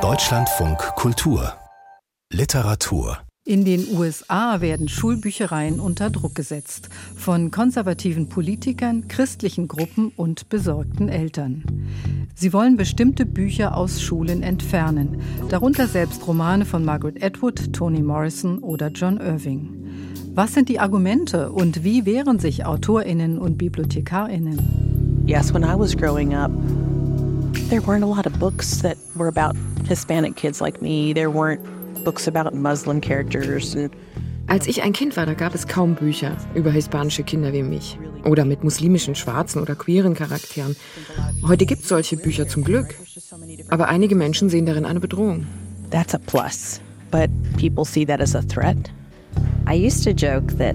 Deutschlandfunk 0.00 0.78
Kultur 0.96 1.52
Literatur 2.32 3.18
in 3.44 3.66
den 3.66 3.86
USA 3.94 4.62
werden 4.62 4.88
Schulbüchereien 4.88 5.80
unter 5.80 6.08
Druck 6.08 6.34
gesetzt 6.34 6.88
von 7.16 7.50
konservativen 7.50 8.30
Politikern, 8.30 9.06
christlichen 9.08 9.68
Gruppen 9.68 10.12
und 10.16 10.48
besorgten 10.48 11.10
Eltern. 11.10 11.64
Sie 12.34 12.54
wollen 12.54 12.78
bestimmte 12.78 13.26
Bücher 13.26 13.76
aus 13.76 14.00
Schulen 14.00 14.42
entfernen, 14.42 15.20
darunter 15.50 15.86
selbst 15.86 16.26
Romane 16.26 16.64
von 16.64 16.82
Margaret 16.82 17.22
Atwood, 17.22 17.74
Toni 17.74 18.00
Morrison 18.00 18.60
oder 18.60 18.88
John 18.88 19.18
Irving. 19.18 19.76
Was 20.32 20.54
sind 20.54 20.70
die 20.70 20.80
Argumente 20.80 21.52
und 21.52 21.84
wie 21.84 22.06
wehren 22.06 22.38
sich 22.38 22.64
Autorinnen 22.64 23.38
und 23.38 23.58
Bibliothekarinnen? 23.58 24.58
Yes, 25.26 25.52
when 25.52 25.64
I 25.64 25.78
was 25.78 25.94
growing 25.94 26.34
up, 26.34 26.50
there 27.70 27.80
weren't 27.80 28.02
a 28.02 28.06
lot 28.06 28.26
of 28.26 28.36
books 28.40 28.82
that 28.82 28.98
were 29.14 29.28
about 29.28 29.54
Hispanic 29.86 30.34
kids 30.34 30.60
like 30.60 30.82
me. 30.82 31.12
There 31.12 31.30
weren't 31.30 31.62
books 32.04 32.26
about 32.26 32.52
Muslim 32.52 33.00
characters 33.00 33.74
and 33.74 33.90
als 34.48 34.66
ich 34.66 34.82
ein 34.82 34.92
Kind 34.92 35.16
war, 35.16 35.26
da 35.26 35.34
gab 35.34 35.54
es 35.54 35.68
kaum 35.68 35.94
Bücher 35.94 36.36
über 36.56 36.72
hispanische 36.72 37.22
Kinder 37.22 37.52
wie 37.52 37.62
mich 37.62 37.96
oder 38.24 38.44
mit 38.44 38.64
muslimischen, 38.64 39.14
schwarzen 39.14 39.62
oder 39.62 39.76
queeren 39.76 40.14
Charakteren. 40.14 40.74
Heute 41.46 41.66
gibt 41.66 41.82
es 41.82 41.88
solche 41.88 42.16
Bücher 42.16 42.48
zum 42.48 42.64
Glück. 42.64 42.96
Aber 43.68 43.88
einige 43.88 44.16
Menschen 44.16 44.48
sehen 44.50 44.66
darin 44.66 44.84
eine 44.84 44.98
Bedrohung. 44.98 45.46
That's 45.90 46.14
a 46.14 46.18
plus, 46.18 46.80
but 47.12 47.30
people 47.56 47.84
see 47.84 48.04
that 48.04 48.20
as 48.20 48.34
a 48.34 48.42
threat. 48.42 48.90
I 49.68 49.74
used 49.74 50.02
to 50.02 50.10
joke 50.10 50.58
that 50.58 50.74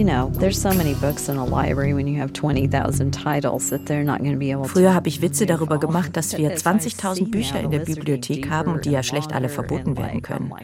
You 0.00 0.06
know, 0.06 0.30
there's 0.32 0.58
so 0.58 0.72
many 0.72 0.94
books 0.94 1.28
in 1.28 1.36
a 1.36 1.44
library 1.44 1.92
when 1.92 2.06
you 2.06 2.18
have 2.20 2.32
20,000 2.32 3.10
titles 3.10 3.68
that 3.68 3.84
they're 3.84 4.02
not 4.02 4.20
going 4.20 4.32
to 4.32 4.38
be 4.38 4.50
able 4.50 4.62
to. 4.62 4.70
Früher 4.70 4.94
habe 4.94 5.08
ich 5.08 5.20
Witze 5.20 5.44
darüber 5.44 5.76
gemacht, 5.76 6.16
dass 6.16 6.34
wir 6.38 6.56
20.000 6.56 7.30
Bücher 7.30 7.60
in 7.60 7.70
der 7.70 7.80
Bibliothek 7.80 8.48
haben 8.48 8.72
und 8.72 8.86
die 8.86 8.92
ja 8.92 9.02
schlecht 9.02 9.34
alle 9.34 9.50
verboten 9.50 9.98
werden 9.98 10.22
können. 10.22 10.54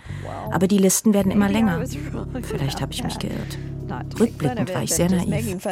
Aber 0.51 0.67
die 0.67 0.79
Listen 0.79 1.13
werden 1.13 1.31
immer 1.31 1.51
länger. 1.51 1.85
Vielleicht 2.45 2.81
habe 2.81 2.95
ich 2.95 3.05
mich 3.05 3.19
geirrt. 3.19 3.59
Rückblickend 4.19 4.75
war 4.75 4.83
ich 4.83 4.95
sehr 4.95 5.11
naiv. 5.11 5.67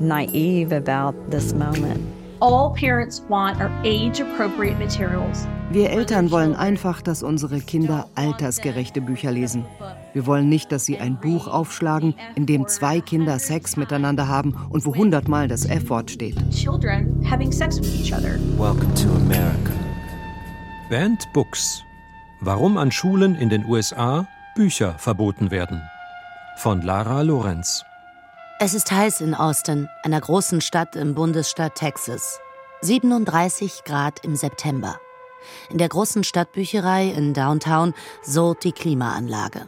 naive 0.00 0.72
about 0.72 1.14
this 1.30 1.54
moment. 1.54 2.00
All 2.40 2.74
parents 2.74 3.22
want 3.28 3.60
are 3.60 3.70
age-appropriate 3.84 4.76
materials. 4.80 5.46
Wir 5.70 5.90
Eltern 5.90 6.30
wollen 6.30 6.54
einfach, 6.54 7.02
dass 7.02 7.24
unsere 7.24 7.60
Kinder 7.60 8.08
altersgerechte 8.14 9.00
Bücher 9.00 9.32
lesen. 9.32 9.64
Wir 10.12 10.24
wollen 10.24 10.48
nicht, 10.48 10.70
dass 10.70 10.84
sie 10.84 10.98
ein 10.98 11.18
Buch 11.18 11.48
aufschlagen, 11.48 12.14
in 12.36 12.46
dem 12.46 12.68
zwei 12.68 13.00
Kinder 13.00 13.38
Sex 13.38 13.76
miteinander 13.76 14.28
haben 14.28 14.54
und 14.70 14.86
wo 14.86 14.94
hundertmal 14.94 15.48
das 15.48 15.64
F-Wort 15.64 16.10
steht. 16.12 16.36
Children 16.50 17.20
having 17.28 17.50
sex 17.50 17.78
with 17.80 17.94
each 18.00 18.12
other. 18.12 18.38
Welcome 18.56 18.94
to 18.94 19.10
America. 19.16 19.72
Banned 20.88 21.26
Books. 21.32 21.82
Warum 22.40 22.78
an 22.78 22.92
Schulen 22.92 23.34
in 23.34 23.48
den 23.48 23.66
USA 23.66 24.28
Bücher 24.54 24.94
verboten 24.98 25.50
werden. 25.50 25.82
Von 26.58 26.80
Lara 26.80 27.22
Lorenz. 27.22 27.84
Es 28.60 28.72
ist 28.72 28.90
heiß 28.90 29.20
in 29.20 29.34
Austin, 29.34 29.88
einer 30.02 30.20
großen 30.20 30.60
Stadt 30.60 30.96
im 30.96 31.14
Bundesstaat 31.14 31.74
Texas. 31.74 32.40
37 32.82 33.84
Grad 33.84 34.24
im 34.24 34.36
September. 34.36 34.98
In 35.70 35.78
der 35.78 35.88
großen 35.88 36.24
Stadtbücherei 36.24 37.08
in 37.08 37.34
Downtown 37.34 37.94
surrt 38.22 38.64
die 38.64 38.72
Klimaanlage. 38.72 39.66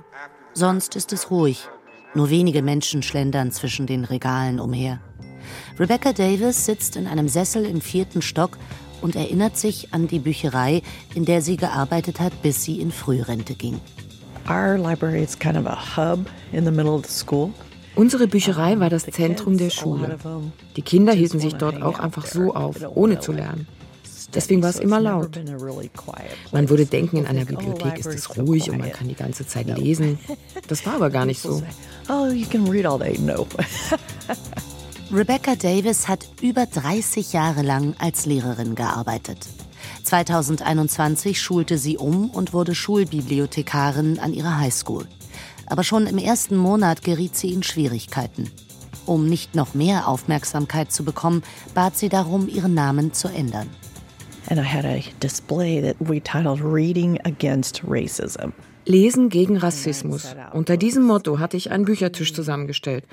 Sonst 0.54 0.96
ist 0.96 1.12
es 1.12 1.30
ruhig. 1.30 1.68
Nur 2.14 2.30
wenige 2.30 2.62
Menschen 2.62 3.02
schlendern 3.02 3.52
zwischen 3.52 3.86
den 3.86 4.04
Regalen 4.04 4.60
umher. 4.60 5.00
Rebecca 5.78 6.12
Davis 6.12 6.66
sitzt 6.66 6.96
in 6.96 7.06
einem 7.06 7.28
Sessel 7.28 7.64
im 7.64 7.80
vierten 7.80 8.22
Stock 8.22 8.58
und 9.00 9.14
erinnert 9.14 9.56
sich 9.56 9.92
an 9.92 10.08
die 10.08 10.18
Bücherei, 10.18 10.82
in 11.14 11.24
der 11.24 11.42
sie 11.42 11.56
gearbeitet 11.56 12.20
hat, 12.20 12.42
bis 12.42 12.64
sie 12.64 12.80
in 12.80 12.90
Frührente 12.90 13.54
ging. 13.54 13.80
Our 14.48 14.78
library 14.78 15.22
is 15.22 15.38
kind 15.38 15.56
of 15.56 15.66
a 15.66 15.76
hub 15.76 16.28
in 16.52 16.64
the 16.64 16.70
middle 16.70 16.94
of 16.94 17.06
the 17.06 17.12
school. 17.12 17.52
Unsere 17.94 18.26
Bücherei 18.26 18.78
war 18.78 18.90
das 18.90 19.04
Zentrum 19.04 19.58
der 19.58 19.70
Schule. 19.70 20.18
Die 20.76 20.82
Kinder 20.82 21.12
hielten 21.12 21.40
sich 21.40 21.54
dort 21.54 21.82
auch 21.82 21.98
einfach 21.98 22.26
so 22.26 22.54
auf, 22.54 22.76
ohne 22.94 23.18
zu 23.18 23.32
lernen. 23.32 23.66
Deswegen 24.34 24.62
war 24.62 24.70
es 24.70 24.78
immer 24.78 25.00
laut. 25.00 25.38
Man 26.52 26.68
würde 26.68 26.86
denken, 26.86 27.16
in 27.16 27.26
einer 27.26 27.44
Bibliothek 27.44 27.98
ist 27.98 28.06
es 28.06 28.36
ruhig 28.36 28.70
und 28.70 28.78
man 28.78 28.92
kann 28.92 29.08
die 29.08 29.14
ganze 29.14 29.46
Zeit 29.46 29.66
lesen. 29.78 30.18
Das 30.66 30.84
war 30.84 30.96
aber 30.96 31.08
gar 31.08 31.24
nicht 31.24 31.40
so. 31.40 31.62
Oh, 32.10 32.26
you 32.26 32.46
can 32.46 32.68
read 32.68 32.84
all 32.84 32.98
day. 32.98 33.18
No. 33.18 33.46
Rebecca 35.12 35.54
Davis 35.54 36.08
hat 36.08 36.28
über 36.42 36.66
30 36.66 37.32
Jahre 37.32 37.62
lang 37.62 37.94
als 37.98 38.26
Lehrerin 38.26 38.74
gearbeitet. 38.74 39.46
2021 40.04 41.40
schulte 41.40 41.78
sie 41.78 41.96
um 41.96 42.28
und 42.28 42.52
wurde 42.52 42.74
Schulbibliothekarin 42.74 44.18
an 44.18 44.34
ihrer 44.34 44.58
Highschool 44.58 45.06
aber 45.68 45.84
schon 45.84 46.06
im 46.06 46.18
ersten 46.18 46.56
Monat 46.56 47.02
geriet 47.02 47.36
sie 47.36 47.52
in 47.52 47.62
Schwierigkeiten. 47.62 48.50
Um 49.06 49.26
nicht 49.26 49.54
noch 49.54 49.74
mehr 49.74 50.08
Aufmerksamkeit 50.08 50.92
zu 50.92 51.04
bekommen, 51.04 51.42
bat 51.74 51.96
sie 51.96 52.08
darum, 52.08 52.48
ihren 52.48 52.74
Namen 52.74 53.12
zu 53.12 53.28
ändern. 53.28 53.68
And 54.50 54.58
I 54.58 54.64
had 54.64 54.86
a 54.86 55.02
display 55.20 55.80
that 55.82 55.96
we 56.00 56.20
titled 56.20 56.60
Reading 56.60 57.18
Against 57.24 57.82
Racism. 57.84 58.52
Lesen 58.86 59.28
gegen 59.28 59.58
Rassismus. 59.58 60.34
Unter 60.54 60.78
diesem 60.78 61.04
Motto 61.04 61.38
hatte 61.38 61.58
ich 61.58 61.70
einen 61.70 61.84
Büchertisch 61.84 62.32
zusammengestellt. 62.32 63.04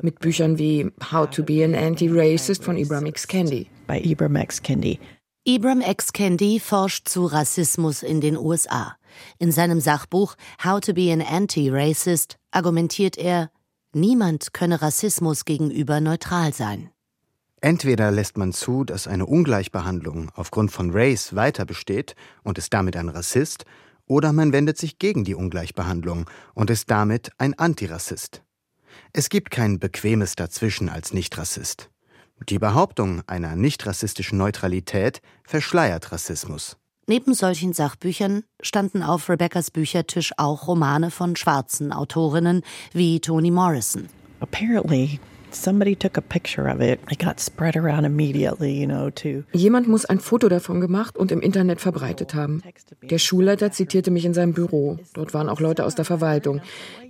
Mit 0.00 0.20
Büchern 0.20 0.58
wie 0.58 0.90
How 1.12 1.28
to 1.28 1.42
be 1.42 1.62
an 1.62 1.74
Anti-Racist 1.74 2.64
von 2.64 2.78
Ibram 2.78 3.04
X. 3.04 3.28
Kendi. 3.28 3.66
Bei 3.86 4.00
Ibram 4.00 4.36
X. 4.36 4.62
Kendi. 4.62 4.98
Ibram 5.44 5.82
X. 5.82 6.14
Kendi 6.14 6.58
forscht 6.58 7.08
zu 7.10 7.26
Rassismus 7.26 8.02
in 8.02 8.22
den 8.22 8.38
USA. 8.38 8.96
In 9.38 9.52
seinem 9.52 9.80
Sachbuch 9.80 10.36
How 10.64 10.80
to 10.80 10.94
be 10.94 11.12
an 11.12 11.20
Anti-Racist 11.20 12.38
argumentiert 12.50 13.18
er, 13.18 13.50
niemand 13.92 14.54
könne 14.54 14.80
Rassismus 14.80 15.44
gegenüber 15.44 16.00
neutral 16.00 16.54
sein. 16.54 16.88
Entweder 17.60 18.10
lässt 18.10 18.38
man 18.38 18.52
zu, 18.52 18.84
dass 18.84 19.08
eine 19.08 19.26
Ungleichbehandlung 19.26 20.30
aufgrund 20.34 20.70
von 20.70 20.90
Race 20.92 21.34
weiter 21.34 21.64
besteht 21.64 22.14
und 22.44 22.58
ist 22.58 22.72
damit 22.72 22.96
ein 22.96 23.08
Rassist, 23.08 23.64
oder 24.06 24.32
man 24.32 24.52
wendet 24.52 24.78
sich 24.78 24.98
gegen 24.98 25.24
die 25.24 25.34
Ungleichbehandlung 25.34 26.30
und 26.54 26.70
ist 26.70 26.90
damit 26.90 27.30
ein 27.36 27.58
Antirassist. 27.58 28.42
Es 29.12 29.28
gibt 29.28 29.50
kein 29.50 29.78
bequemes 29.78 30.34
Dazwischen 30.34 30.88
als 30.88 31.12
Nichtrassist. 31.12 31.90
Die 32.48 32.58
Behauptung 32.58 33.22
einer 33.26 33.56
nicht 33.56 33.84
rassistischen 33.86 34.38
Neutralität 34.38 35.20
verschleiert 35.44 36.12
Rassismus. 36.12 36.76
Neben 37.06 37.34
solchen 37.34 37.72
Sachbüchern 37.72 38.44
standen 38.60 39.02
auf 39.02 39.28
Rebeccas 39.28 39.70
Büchertisch 39.70 40.32
auch 40.36 40.68
Romane 40.68 41.10
von 41.10 41.36
schwarzen 41.36 41.92
Autorinnen 41.92 42.62
wie 42.92 43.18
Toni 43.20 43.50
Morrison. 43.50 44.08
Apparently 44.40 45.18
Jemand 49.52 49.88
muss 49.88 50.04
ein 50.04 50.20
Foto 50.20 50.48
davon 50.48 50.80
gemacht 50.80 51.16
und 51.16 51.32
im 51.32 51.40
Internet 51.40 51.80
verbreitet 51.80 52.34
haben. 52.34 52.62
Der 53.02 53.18
Schulleiter 53.18 53.72
zitierte 53.72 54.10
mich 54.10 54.24
in 54.24 54.34
seinem 54.34 54.52
Büro. 54.52 54.98
Dort 55.14 55.34
waren 55.34 55.48
auch 55.48 55.60
Leute 55.60 55.84
aus 55.84 55.94
der 55.94 56.04
Verwaltung. 56.04 56.60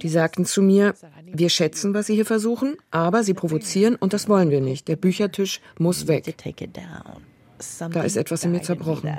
Die 0.02 0.08
sagten 0.08 0.44
zu 0.44 0.62
mir, 0.62 0.94
wir 1.24 1.48
schätzen, 1.48 1.94
was 1.94 2.06
Sie 2.06 2.14
hier 2.14 2.26
versuchen, 2.26 2.76
aber 2.90 3.22
Sie 3.22 3.34
provozieren 3.34 3.96
und 3.96 4.12
das 4.12 4.28
wollen 4.28 4.50
wir 4.50 4.60
nicht. 4.60 4.88
Der 4.88 4.96
Büchertisch 4.96 5.60
muss 5.78 6.06
weg. 6.06 6.34
Da 7.90 8.02
ist 8.02 8.16
etwas 8.16 8.44
in 8.44 8.52
mir 8.52 8.62
zerbrochen. 8.62 9.10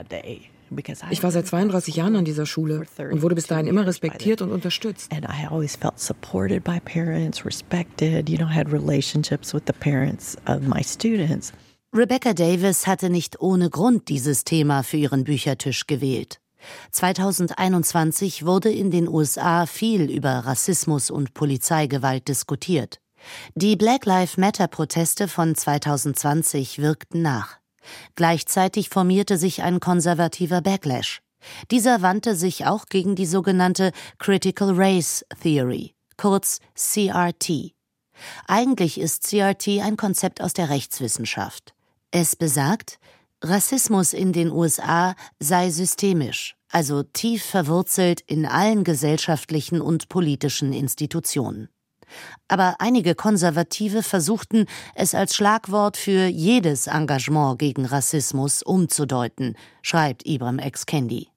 Ich 1.09 1.23
war 1.23 1.31
seit 1.31 1.47
32 1.47 1.95
Jahren 1.95 2.15
an 2.15 2.25
dieser 2.25 2.45
Schule 2.45 2.85
und 2.97 3.21
wurde 3.21 3.35
bis 3.35 3.47
dahin 3.47 3.67
immer 3.67 3.85
respektiert 3.85 4.41
und 4.41 4.51
unterstützt. 4.51 5.11
And 5.11 5.25
I 5.25 5.47
always 5.49 5.75
felt 5.75 5.99
supported 5.99 6.63
by 6.63 6.79
parents, 6.79 7.45
respected, 7.45 8.29
you 8.29 8.37
know, 8.37 8.47
had 8.47 8.71
relationships 8.71 9.53
with 9.53 9.63
the 9.67 9.73
parents 9.73 10.37
of 10.47 10.61
my 10.61 10.83
students. 10.83 11.51
Rebecca 11.95 12.33
Davis 12.33 12.85
hatte 12.85 13.09
nicht 13.09 13.41
ohne 13.41 13.69
Grund 13.69 14.09
dieses 14.09 14.43
Thema 14.43 14.83
für 14.83 14.97
ihren 14.97 15.23
Büchertisch 15.23 15.87
gewählt. 15.87 16.39
2021 16.91 18.45
wurde 18.45 18.71
in 18.71 18.91
den 18.91 19.07
USA 19.07 19.65
viel 19.65 20.11
über 20.11 20.29
Rassismus 20.29 21.09
und 21.09 21.33
Polizeigewalt 21.33 22.27
diskutiert. 22.27 22.99
Die 23.55 23.75
Black 23.75 24.05
Lives 24.05 24.37
Matter 24.37 24.67
Proteste 24.67 25.27
von 25.27 25.55
2020 25.55 26.79
wirkten 26.79 27.21
nach. 27.21 27.58
Gleichzeitig 28.15 28.89
formierte 28.89 29.37
sich 29.37 29.63
ein 29.63 29.79
konservativer 29.79 30.61
Backlash. 30.61 31.21
Dieser 31.71 32.01
wandte 32.01 32.35
sich 32.35 32.65
auch 32.65 32.85
gegen 32.87 33.15
die 33.15 33.25
sogenannte 33.25 33.91
Critical 34.17 34.73
Race 34.73 35.25
Theory, 35.41 35.93
kurz 36.17 36.59
CRT. 36.75 37.73
Eigentlich 38.47 38.99
ist 38.99 39.23
CRT 39.23 39.79
ein 39.81 39.95
Konzept 39.97 40.41
aus 40.41 40.53
der 40.53 40.69
Rechtswissenschaft. 40.69 41.73
Es 42.11 42.35
besagt, 42.35 42.99
Rassismus 43.41 44.13
in 44.13 44.33
den 44.33 44.51
USA 44.51 45.15
sei 45.39 45.69
systemisch, 45.69 46.55
also 46.69 47.03
tief 47.03 47.43
verwurzelt 47.45 48.21
in 48.21 48.45
allen 48.45 48.83
gesellschaftlichen 48.83 49.79
und 49.79 50.09
politischen 50.09 50.73
Institutionen. 50.73 51.69
Aber 52.47 52.75
einige 52.79 53.15
Konservative 53.15 54.03
versuchten, 54.03 54.65
es 54.95 55.15
als 55.15 55.35
Schlagwort 55.35 55.97
für 55.97 56.25
jedes 56.27 56.87
Engagement 56.87 57.59
gegen 57.59 57.85
Rassismus 57.85 58.63
umzudeuten, 58.63 59.55
schreibt 59.81 60.25
Ibram 60.25 60.59
X. 60.59 60.85
Kendi. 60.85 61.29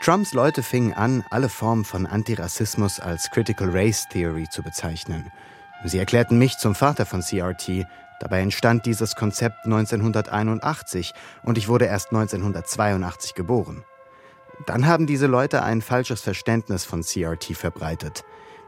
Trumps 0.00 0.32
Leute 0.32 0.62
fingen 0.62 0.92
an, 0.92 1.24
alle 1.30 1.48
Formen 1.48 1.84
von 1.84 2.06
Antirassismus 2.06 3.00
als 3.00 3.30
Critical 3.30 3.68
Race 3.70 4.06
Theory 4.12 4.46
zu 4.50 4.62
bezeichnen. 4.62 5.30
Sie 5.84 5.98
erklärten 5.98 6.38
mich 6.38 6.56
zum 6.58 6.74
Vater 6.74 7.04
von 7.04 7.20
CRT. 7.20 7.86
Dabei 8.20 8.40
entstand 8.40 8.86
dieses 8.86 9.16
Konzept 9.16 9.64
1981 9.64 11.14
und 11.44 11.58
ich 11.58 11.68
wurde 11.68 11.86
erst 11.86 12.08
1982 12.10 13.34
geboren. 13.34 13.84
Dann 14.66 14.86
haben 14.86 15.06
diese 15.06 15.26
Leute 15.26 15.62
ein 15.62 15.82
falsches 15.82 16.20
Verständnis 16.20 16.84
von 16.84 17.02
CRT 17.02 17.56
verbreitet. 17.56 18.24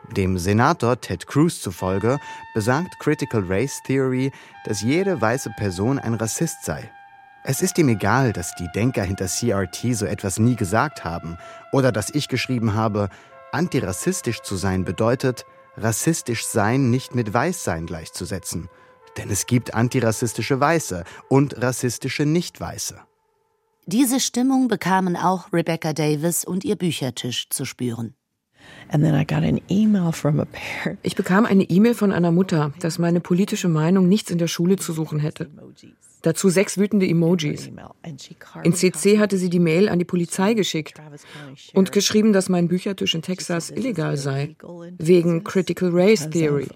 Dem 0.09 0.39
Senator 0.39 1.01
Ted 1.01 1.27
Cruz 1.27 1.61
zufolge 1.61 2.19
besagt 2.55 2.99
Critical 2.99 3.45
Race 3.47 3.81
Theory, 3.85 4.33
dass 4.65 4.83
jede 4.83 5.21
weiße 5.21 5.51
Person 5.57 5.99
ein 5.99 6.15
Rassist 6.15 6.65
sei. 6.65 6.91
Es 7.43 7.63
ist 7.63 7.79
ihm 7.79 7.89
egal, 7.89 8.33
dass 8.33 8.55
die 8.57 8.69
Denker 8.75 9.03
hinter 9.03 9.27
CRT 9.27 9.97
so 9.97 10.05
etwas 10.05 10.39
nie 10.39 10.57
gesagt 10.57 11.05
haben 11.05 11.39
oder 11.73 11.91
dass 11.93 12.11
ich 12.11 12.29
geschrieben 12.29 12.75
habe, 12.75 13.09
antirassistisch 13.53 14.43
zu 14.43 14.57
sein 14.57 14.85
bedeutet, 14.85 15.47
rassistisch 15.77 16.47
sein 16.47 16.91
nicht 16.91 17.15
mit 17.15 17.33
Weißsein 17.33 17.87
gleichzusetzen. 17.87 18.69
Denn 19.17 19.31
es 19.31 19.47
gibt 19.47 19.75
antirassistische 19.75 20.61
Weiße 20.61 21.05
und 21.29 21.61
rassistische 21.63 22.27
Nicht-Weiße. 22.27 23.01
Diese 23.87 24.21
Stimmung 24.21 24.69
bekamen 24.69 25.17
auch 25.17 25.53
Rebecca 25.53 25.93
Davis 25.93 26.45
und 26.45 26.65
ihr 26.65 26.77
Büchertisch 26.77 27.49
zu 27.49 27.65
spüren. 27.65 28.15
Ich 31.03 31.17
bekam 31.17 31.47
eine 31.47 31.63
E-Mail 31.65 31.95
von 31.95 32.13
einer 32.13 32.33
Mutter, 32.33 32.73
dass 32.81 32.99
meine 32.99 33.21
politische 33.21 33.69
Meinung 33.69 34.09
nichts 34.09 34.31
in 34.31 34.39
der 34.39 34.49
Schule 34.49 34.77
zu 34.77 34.93
suchen 34.93 35.21
hätte. 35.21 35.49
Dazu 36.23 36.51
sechs 36.51 36.77
wütende 36.77 37.07
Emojis. 37.07 37.71
In 38.63 38.75
CC 38.75 39.19
hatte 39.19 39.39
sie 39.39 39.49
die 39.49 39.59
Mail 39.59 39.89
an 39.89 39.99
die 39.99 40.05
Polizei 40.05 40.55
geschickt 40.55 41.01
und 41.73 41.93
geschrieben, 41.93 42.33
dass 42.33 42.49
mein 42.49 42.69
Büchertisch 42.69 43.15
in 43.15 43.23
Texas 43.23 43.71
illegal 43.71 44.17
sei, 44.17 44.57
wegen 44.99 45.45
Critical 45.45 45.91
Race 45.93 46.29
Theory. 46.29 46.69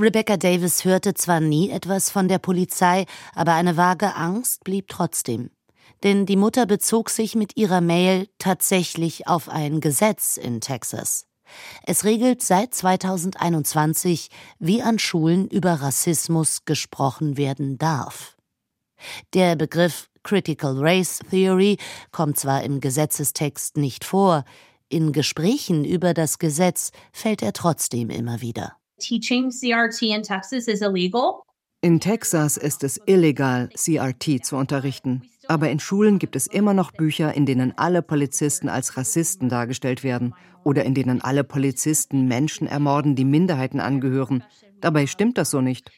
Rebecca 0.00 0.36
Davis 0.36 0.84
hörte 0.84 1.12
zwar 1.14 1.40
nie 1.40 1.70
etwas 1.70 2.10
von 2.10 2.28
der 2.28 2.38
Polizei, 2.38 3.04
aber 3.34 3.54
eine 3.54 3.76
vage 3.76 4.14
Angst 4.14 4.64
blieb 4.64 4.88
trotzdem. 4.88 5.50
Denn 6.02 6.26
die 6.26 6.36
Mutter 6.36 6.66
bezog 6.66 7.10
sich 7.10 7.34
mit 7.34 7.56
ihrer 7.56 7.80
Mail 7.80 8.28
tatsächlich 8.38 9.26
auf 9.26 9.48
ein 9.48 9.80
Gesetz 9.80 10.36
in 10.36 10.60
Texas. 10.60 11.26
Es 11.84 12.04
regelt 12.04 12.42
seit 12.42 12.74
2021, 12.74 14.28
wie 14.58 14.82
an 14.82 14.98
Schulen 14.98 15.48
über 15.48 15.74
Rassismus 15.74 16.64
gesprochen 16.64 17.36
werden 17.36 17.76
darf. 17.76 18.36
Der 19.34 19.56
Begriff 19.56 20.08
Critical 20.22 20.76
Race 20.78 21.20
Theory 21.30 21.78
kommt 22.12 22.38
zwar 22.38 22.62
im 22.62 22.80
Gesetzestext 22.80 23.76
nicht 23.76 24.04
vor, 24.04 24.44
in 24.88 25.12
Gesprächen 25.12 25.84
über 25.84 26.14
das 26.14 26.38
Gesetz 26.38 26.90
fällt 27.12 27.42
er 27.42 27.52
trotzdem 27.52 28.10
immer 28.10 28.40
wieder. 28.40 28.76
Teaching 28.98 29.50
CRT 29.50 30.02
in 30.02 30.22
Texas 30.22 30.66
is 30.66 30.82
illegal. 30.82 31.42
In 31.80 32.00
Texas 32.00 32.58
ist 32.58 32.84
es 32.84 33.00
illegal, 33.06 33.70
CRT 33.74 34.44
zu 34.44 34.56
unterrichten. 34.56 35.22
Aber 35.50 35.68
in 35.68 35.80
Schulen 35.80 36.20
gibt 36.20 36.36
es 36.36 36.46
immer 36.46 36.74
noch 36.74 36.92
Bücher, 36.92 37.34
in 37.34 37.44
denen 37.44 37.76
alle 37.76 38.02
Polizisten 38.02 38.68
als 38.68 38.96
Rassisten 38.96 39.48
dargestellt 39.48 40.04
werden 40.04 40.32
oder 40.62 40.84
in 40.84 40.94
denen 40.94 41.22
alle 41.22 41.42
Polizisten 41.42 42.28
Menschen 42.28 42.68
ermorden, 42.68 43.16
die 43.16 43.24
Minderheiten 43.24 43.80
angehören. 43.80 44.44
Dabei 44.80 45.08
stimmt 45.08 45.38
das 45.38 45.50
so 45.50 45.60
nicht. 45.60 45.90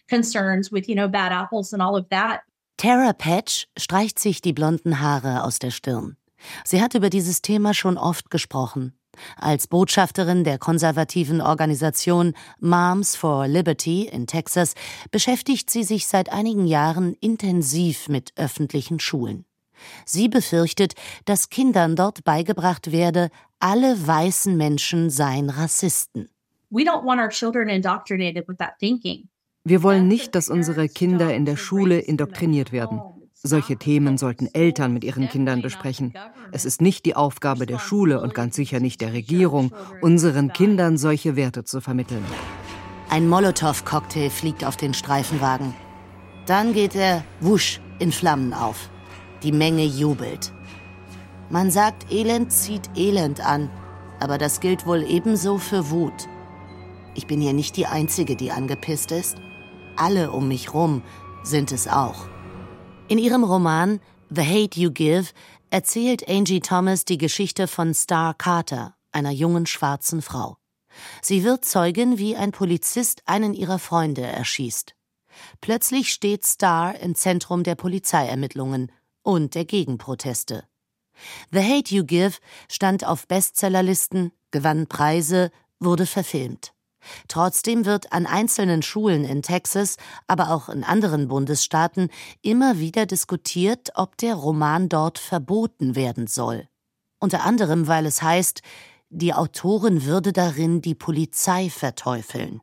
Tara 2.79 3.13
Patch 3.13 3.67
streicht 3.77 4.19
sich 4.19 4.41
die 4.41 4.55
blonden 4.55 5.01
Haare 5.01 5.45
aus 5.45 5.59
der 5.59 5.71
Stirn. 5.71 6.17
Sie 6.65 6.81
hat 6.81 6.95
über 6.95 7.11
dieses 7.11 7.43
Thema 7.43 7.75
schon 7.75 7.99
oft 7.99 8.31
gesprochen. 8.31 8.95
Als 9.37 9.67
Botschafterin 9.67 10.45
der 10.45 10.59
konservativen 10.59 11.41
Organisation 11.41 12.35
Moms 12.61 13.17
for 13.17 13.47
Liberty 13.47 14.09
in 14.09 14.27
Texas 14.27 14.75
beschäftigt 15.11 15.71
sie 15.71 15.85
sich 15.85 16.07
seit 16.07 16.33
einigen 16.33 16.67
Jahren 16.67 17.15
intensiv 17.21 18.09
mit 18.09 18.33
öffentlichen 18.37 19.01
Schulen. 19.01 19.45
Sie 20.05 20.29
befürchtet, 20.29 20.95
dass 21.25 21.51
Kindern 21.51 21.97
dort 21.97 22.25
beigebracht 22.25 22.93
werde, 22.93 23.31
alle 23.59 24.07
weißen 24.07 24.57
Menschen 24.57 25.11
seien 25.11 25.51
Rassisten. 25.51 26.29
Wir 29.65 29.83
wollen 29.83 30.09
nicht, 30.09 30.35
dass 30.35 30.49
unsere 30.49 30.89
Kinder 30.89 31.35
in 31.35 31.45
der 31.45 31.57
Schule 31.57 31.99
indoktriniert 32.01 32.73
werden. 32.73 33.01
Solche 33.45 33.77
Themen 33.77 34.19
sollten 34.19 34.47
Eltern 34.55 34.93
mit 34.93 35.03
ihren 35.03 35.29
Kindern 35.29 35.63
besprechen. 35.63 36.15
Es 36.53 36.65
ist 36.65 36.81
nicht 36.81 37.05
die 37.05 37.17
Aufgabe 37.17 37.67
der 37.67 37.81
Schule 37.81 38.21
und 38.21 38.35
ganz 38.35 38.55
sicher 38.55 38.79
nicht 38.79 39.01
der 39.01 39.13
Regierung, 39.13 39.75
unseren 40.01 40.53
Kindern 40.53 40.97
solche 40.97 41.35
Werte 41.35 41.65
zu 41.65 41.81
vermitteln. 41.81 42.25
Ein 43.11 43.29
Molotow-Cocktail 43.29 44.31
fliegt 44.31 44.65
auf 44.65 44.77
den 44.77 44.95
Streifenwagen. 44.95 45.75
Dann 46.47 46.73
geht 46.73 46.95
er 46.95 47.25
wusch 47.41 47.81
in 47.99 48.13
Flammen 48.13 48.55
auf. 48.55 48.89
Die 49.43 49.53
Menge 49.53 49.85
jubelt. 49.85 50.53
Man 51.51 51.73
sagt, 51.73 52.13
Elend 52.13 52.53
zieht 52.53 52.91
Elend 52.97 53.45
an, 53.45 53.71
aber 54.21 54.39
das 54.39 54.61
gilt 54.61 54.87
wohl 54.87 55.03
ebenso 55.03 55.59
für 55.59 55.91
Wut. 55.91 56.29
Ich 57.17 57.27
bin 57.27 57.41
hier 57.41 57.53
nicht 57.53 57.77
die 57.77 57.87
Einzige, 57.87 58.37
die 58.37 58.53
angepisst 58.53 59.11
ist. 59.11 59.37
Alle 59.97 60.31
um 60.31 60.47
mich 60.47 60.73
rum 60.73 61.03
sind 61.43 61.73
es 61.73 61.89
auch. 61.89 62.29
In 63.09 63.19
ihrem 63.19 63.45
Roman 63.45 64.01
The 64.31 64.43
Hate 64.43 64.81
You 64.81 64.91
Give 64.91 65.29
erzählt 65.71 66.29
Angie 66.29 66.61
Thomas 66.61 67.05
die 67.05 67.19
Geschichte 67.19 67.67
von 67.67 67.95
Star 67.95 68.35
Carter, 68.35 68.95
einer 69.11 69.31
jungen 69.31 69.67
schwarzen 69.67 70.23
Frau. 70.23 70.57
Sie 71.21 71.45
wird 71.45 71.65
Zeugin, 71.65 72.19
wie 72.19 72.37
ein 72.37 72.53
Polizist 72.53 73.23
einen 73.27 73.55
ihrer 73.55 73.79
Freunde 73.79 74.23
erschießt. 74.23 74.95
Plötzlich 75.61 76.13
steht 76.13 76.45
Star 76.45 76.99
im 77.01 77.15
Zentrum 77.15 77.63
der 77.65 77.75
Polizeiermittlungen 77.75 78.93
und 79.23 79.55
der 79.55 79.65
Gegenproteste. 79.65 80.65
The 81.51 81.61
Hate 81.61 81.95
You 81.95 82.05
Give 82.05 82.37
stand 82.71 83.07
auf 83.07 83.27
Bestsellerlisten, 83.27 84.33
gewann 84.51 84.87
Preise, 84.87 85.51
wurde 85.79 86.07
verfilmt. 86.07 86.72
Trotzdem 87.29 87.85
wird 87.85 88.13
an 88.13 88.27
einzelnen 88.27 88.83
Schulen 88.83 89.25
in 89.25 89.43
Texas, 89.43 89.97
aber 90.27 90.51
auch 90.51 90.69
in 90.69 90.85
anderen 90.85 91.29
Bundesstaaten 91.29 92.09
immer 92.43 92.79
wieder 92.79 93.07
diskutiert, 93.07 93.91
ob 93.95 94.17
der 94.19 94.35
Roman 94.35 94.89
dort 94.89 95.19
verboten 95.19 95.95
werden 95.95 96.27
soll. 96.27 96.69
Unter 97.21 97.45
anderem, 97.45 97.87
weil 97.87 98.07
es 98.07 98.23
heißt, 98.23 98.63
die 99.11 99.35
Autorin 99.35 100.05
würde 100.05 100.33
darin 100.33 100.81
die 100.81 100.95
Polizei 100.95 101.69
verteufeln. 101.71 102.61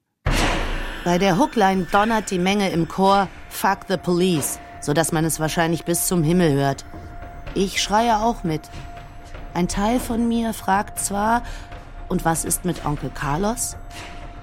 Bei 1.05 1.17
der 1.17 1.37
Hookline 1.37 1.85
donnert 1.91 2.29
die 2.29 2.39
Menge 2.39 2.69
im 2.71 2.87
Chor 2.87 3.29
Fuck 3.49 3.85
the 3.87 3.97
Police, 3.97 4.59
sodass 4.81 5.11
man 5.11 5.23
es 5.23 5.39
wahrscheinlich 5.39 5.85
bis 5.85 6.07
zum 6.07 6.23
Himmel 6.23 6.53
hört. 6.53 6.85
Ich 7.55 7.81
schreie 7.81 8.19
auch 8.19 8.43
mit. 8.43 8.61
Ein 9.53 9.67
Teil 9.67 9.99
von 9.99 10.27
mir 10.27 10.53
fragt 10.53 10.99
zwar, 10.99 11.43
und 12.09 12.25
was 12.25 12.43
ist 12.43 12.65
mit 12.65 12.85
Onkel 12.85 13.11
Carlos? 13.11 13.77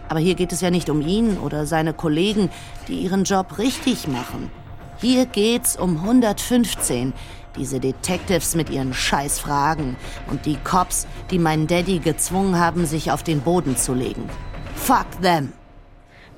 Aber 0.08 0.20
hier 0.20 0.34
geht 0.34 0.52
es 0.52 0.60
ja 0.60 0.70
nicht 0.70 0.90
um 0.90 1.00
ihn 1.00 1.38
oder 1.38 1.66
seine 1.66 1.92
Kollegen, 1.92 2.50
die 2.88 3.00
ihren 3.00 3.25
Job 3.25 3.58
richtig 3.58 4.08
machen. 4.08 4.50
Hier 4.98 5.26
geht's 5.26 5.76
um 5.76 5.96
115, 5.98 7.12
diese 7.56 7.80
Detectives 7.80 8.54
mit 8.54 8.70
ihren 8.70 8.94
Scheißfragen 8.94 9.96
und 10.30 10.46
die 10.46 10.56
Cops, 10.56 11.06
die 11.30 11.38
meinen 11.38 11.66
Daddy 11.66 11.98
gezwungen 11.98 12.58
haben, 12.58 12.86
sich 12.86 13.10
auf 13.10 13.22
den 13.22 13.40
Boden 13.40 13.76
zu 13.76 13.94
legen. 13.94 14.28
Fuck 14.75 15.06
them! 15.22 15.52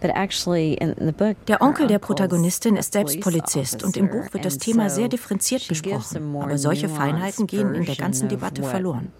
Der 0.00 1.60
Onkel 1.60 1.88
der 1.88 1.98
Protagonistin 1.98 2.76
ist 2.76 2.92
selbst 2.92 3.20
Polizist 3.20 3.82
und 3.82 3.96
im 3.96 4.08
Buch 4.08 4.32
wird 4.32 4.44
das 4.44 4.58
Thema 4.58 4.90
sehr 4.90 5.08
differenziert 5.08 5.66
besprochen. 5.66 6.37
Aber 6.40 6.56
solche 6.56 6.88
Feinheiten 6.88 7.48
gehen 7.48 7.75
in 7.75 7.84
der 7.84 7.96
ganzen 7.96 8.28
Debatte 8.28 8.62
verloren. 8.62 9.12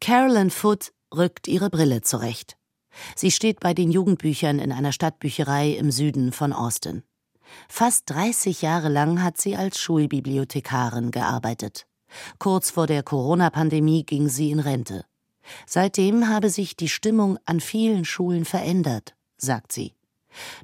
Carolyn 0.00 0.50
Foote 0.50 0.90
rückt 1.14 1.48
ihre 1.48 1.70
Brille 1.70 2.02
zurecht. 2.02 2.56
Sie 3.14 3.30
steht 3.30 3.60
bei 3.60 3.74
den 3.74 3.90
Jugendbüchern 3.90 4.58
in 4.58 4.72
einer 4.72 4.92
Stadtbücherei 4.92 5.70
im 5.70 5.90
Süden 5.90 6.32
von 6.32 6.52
Austin. 6.52 7.02
Fast 7.68 8.10
30 8.10 8.62
Jahre 8.62 8.88
lang 8.88 9.22
hat 9.22 9.40
sie 9.40 9.56
als 9.56 9.78
Schulbibliothekarin 9.80 11.10
gearbeitet. 11.10 11.86
Kurz 12.38 12.70
vor 12.70 12.86
der 12.86 13.02
Corona-Pandemie 13.02 14.04
ging 14.04 14.28
sie 14.28 14.50
in 14.50 14.60
Rente. 14.60 15.04
Seitdem 15.66 16.28
habe 16.28 16.50
sich 16.50 16.76
die 16.76 16.88
Stimmung 16.88 17.38
an 17.44 17.60
vielen 17.60 18.04
Schulen 18.04 18.44
verändert, 18.44 19.14
sagt 19.36 19.72
sie. 19.72 19.94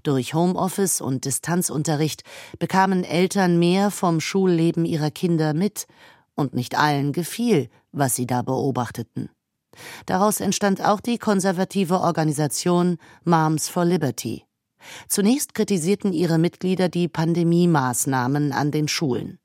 Durch 0.04 0.34
Homeoffice 0.34 1.00
und 1.00 1.24
Distanzunterricht 1.24 2.22
bekamen 2.58 3.02
Eltern 3.02 3.58
mehr 3.58 3.90
vom 3.90 4.20
Schulleben 4.20 4.84
ihrer 4.84 5.10
Kinder 5.10 5.54
mit, 5.54 5.86
und 6.36 6.54
nicht 6.54 6.78
allen 6.78 7.12
gefiel, 7.12 7.70
was 7.92 8.14
sie 8.14 8.26
da 8.26 8.42
beobachteten. 8.42 9.30
Daraus 10.06 10.40
entstand 10.40 10.85
auch 10.85 11.00
die 11.00 11.18
konservative 11.18 12.00
Organisation 12.00 12.99
Moms 13.25 13.68
for 13.68 13.85
Liberty. 13.85 14.45
Zunächst 15.09 15.54
kritisierten 15.54 16.12
ihre 16.12 16.38
Mitglieder 16.38 16.88
die 16.88 17.09
Pandemiemaßnahmen 17.09 18.52
an 18.52 18.71
den 18.71 18.88
Schulen. 18.88 19.38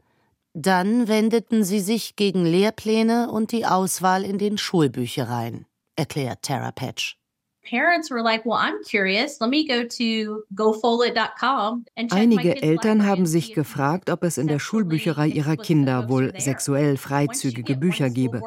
Dann 0.53 1.07
wendeten 1.07 1.63
sie 1.63 1.79
sich 1.79 2.15
gegen 2.15 2.45
Lehrpläne 2.45 3.31
und 3.31 3.51
die 3.51 3.65
Auswahl 3.65 4.23
in 4.23 4.37
den 4.37 4.57
Schulbüchereien, 4.57 5.65
erklärt 5.95 6.41
Tara 6.43 6.71
Patch. 6.71 7.20
Einige 12.09 12.61
Eltern 12.61 13.05
haben 13.05 13.25
sich 13.25 13.53
gefragt, 13.53 14.09
ob 14.09 14.23
es 14.23 14.37
in 14.37 14.47
der 14.47 14.59
Schulbücherei 14.59 15.27
ihrer 15.27 15.57
Kinder 15.57 16.09
wohl 16.09 16.33
sexuell 16.37 16.97
freizügige 16.97 17.75
Bücher 17.77 18.09
gebe. 18.09 18.41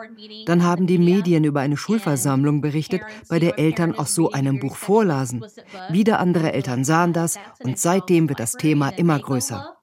Dann 0.47 0.65
haben 0.65 0.87
die 0.87 0.99
Medien 0.99 1.45
über 1.45 1.61
eine 1.61 1.77
Schulversammlung 1.77 2.61
berichtet, 2.61 3.03
bei 3.29 3.39
der 3.39 3.59
Eltern 3.59 3.95
aus 3.95 4.15
so 4.15 4.33
einem 4.33 4.59
Buch 4.59 4.77
vorlasen. 4.77 5.45
Wieder 5.91 6.19
andere 6.19 6.53
Eltern 6.53 6.85
sahen 6.85 7.13
das 7.13 7.39
und 7.63 7.79
seitdem 7.79 8.29
wird 8.29 8.41
das 8.41 8.53
Thema 8.53 8.89
immer 8.91 9.19
größer 9.19 9.75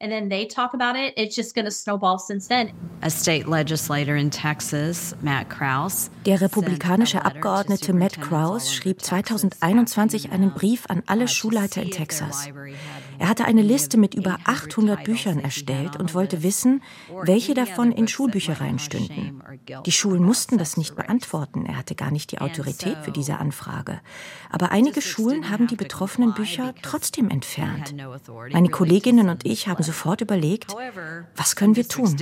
and 0.00 0.12
then 0.12 0.28
they 0.28 0.46
talk 0.46 0.74
about 0.74 0.96
it, 0.96 1.14
it's 1.16 1.34
just 1.34 1.54
going 1.54 1.64
to 1.64 1.70
snowball 1.70 2.18
since 2.18 2.48
then. 2.48 2.72
A 3.02 3.10
state 3.10 3.48
legislator 3.48 4.16
in 4.16 4.30
Texas, 4.30 5.14
Matt 5.22 5.48
Krause, 5.48 6.10
der 6.24 6.40
republikanische 6.40 7.24
Abgeordnete 7.24 7.92
Matt 7.92 8.20
Krause 8.20 8.72
schrieb 8.72 9.02
2021 9.02 10.30
einen 10.30 10.52
Brief 10.52 10.84
an 10.88 11.02
alle 11.06 11.26
Schulleiter 11.26 11.82
in 11.82 11.90
Texas. 11.90 12.48
Er 13.18 13.28
hatte 13.28 13.44
eine 13.44 13.62
Liste 13.62 13.98
mit 13.98 14.14
über 14.14 14.38
800 14.44 15.04
Büchern 15.04 15.40
erstellt 15.40 15.96
und 15.96 16.14
wollte 16.14 16.42
wissen, 16.42 16.82
welche 17.22 17.54
davon 17.54 17.92
in 17.92 18.08
Schulbüchereien 18.08 18.78
stünden. 18.78 19.42
Die 19.84 19.92
Schulen 19.92 20.22
mussten 20.22 20.58
das 20.58 20.76
nicht 20.76 20.94
beantworten. 20.94 21.66
Er 21.66 21.76
hatte 21.76 21.94
gar 21.94 22.10
nicht 22.10 22.32
die 22.32 22.40
Autorität 22.40 22.98
für 23.02 23.10
diese 23.10 23.38
Anfrage. 23.38 24.00
Aber 24.50 24.70
einige 24.70 25.02
Schulen 25.02 25.50
haben 25.50 25.66
die 25.66 25.76
betroffenen 25.76 26.34
Bücher 26.34 26.74
trotzdem 26.82 27.30
entfernt. 27.30 27.94
Meine 28.52 28.68
Kolleginnen 28.68 29.28
und 29.28 29.44
ich 29.44 29.68
haben 29.68 29.82
sofort 29.82 30.20
überlegt, 30.20 30.74
was 31.36 31.56
können 31.56 31.76
wir 31.76 31.88
tun? 31.88 32.16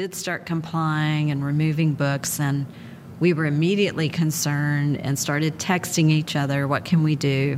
We 3.19 3.33
were 3.33 3.47
immediately 3.47 4.11
concerned 4.11 5.01
and 5.03 5.19
started 5.19 5.59
texting 5.59 6.11
each 6.11 6.37
other, 6.37 6.69
what 6.69 6.85
can 6.85 7.03
we 7.03 7.17
do? 7.17 7.57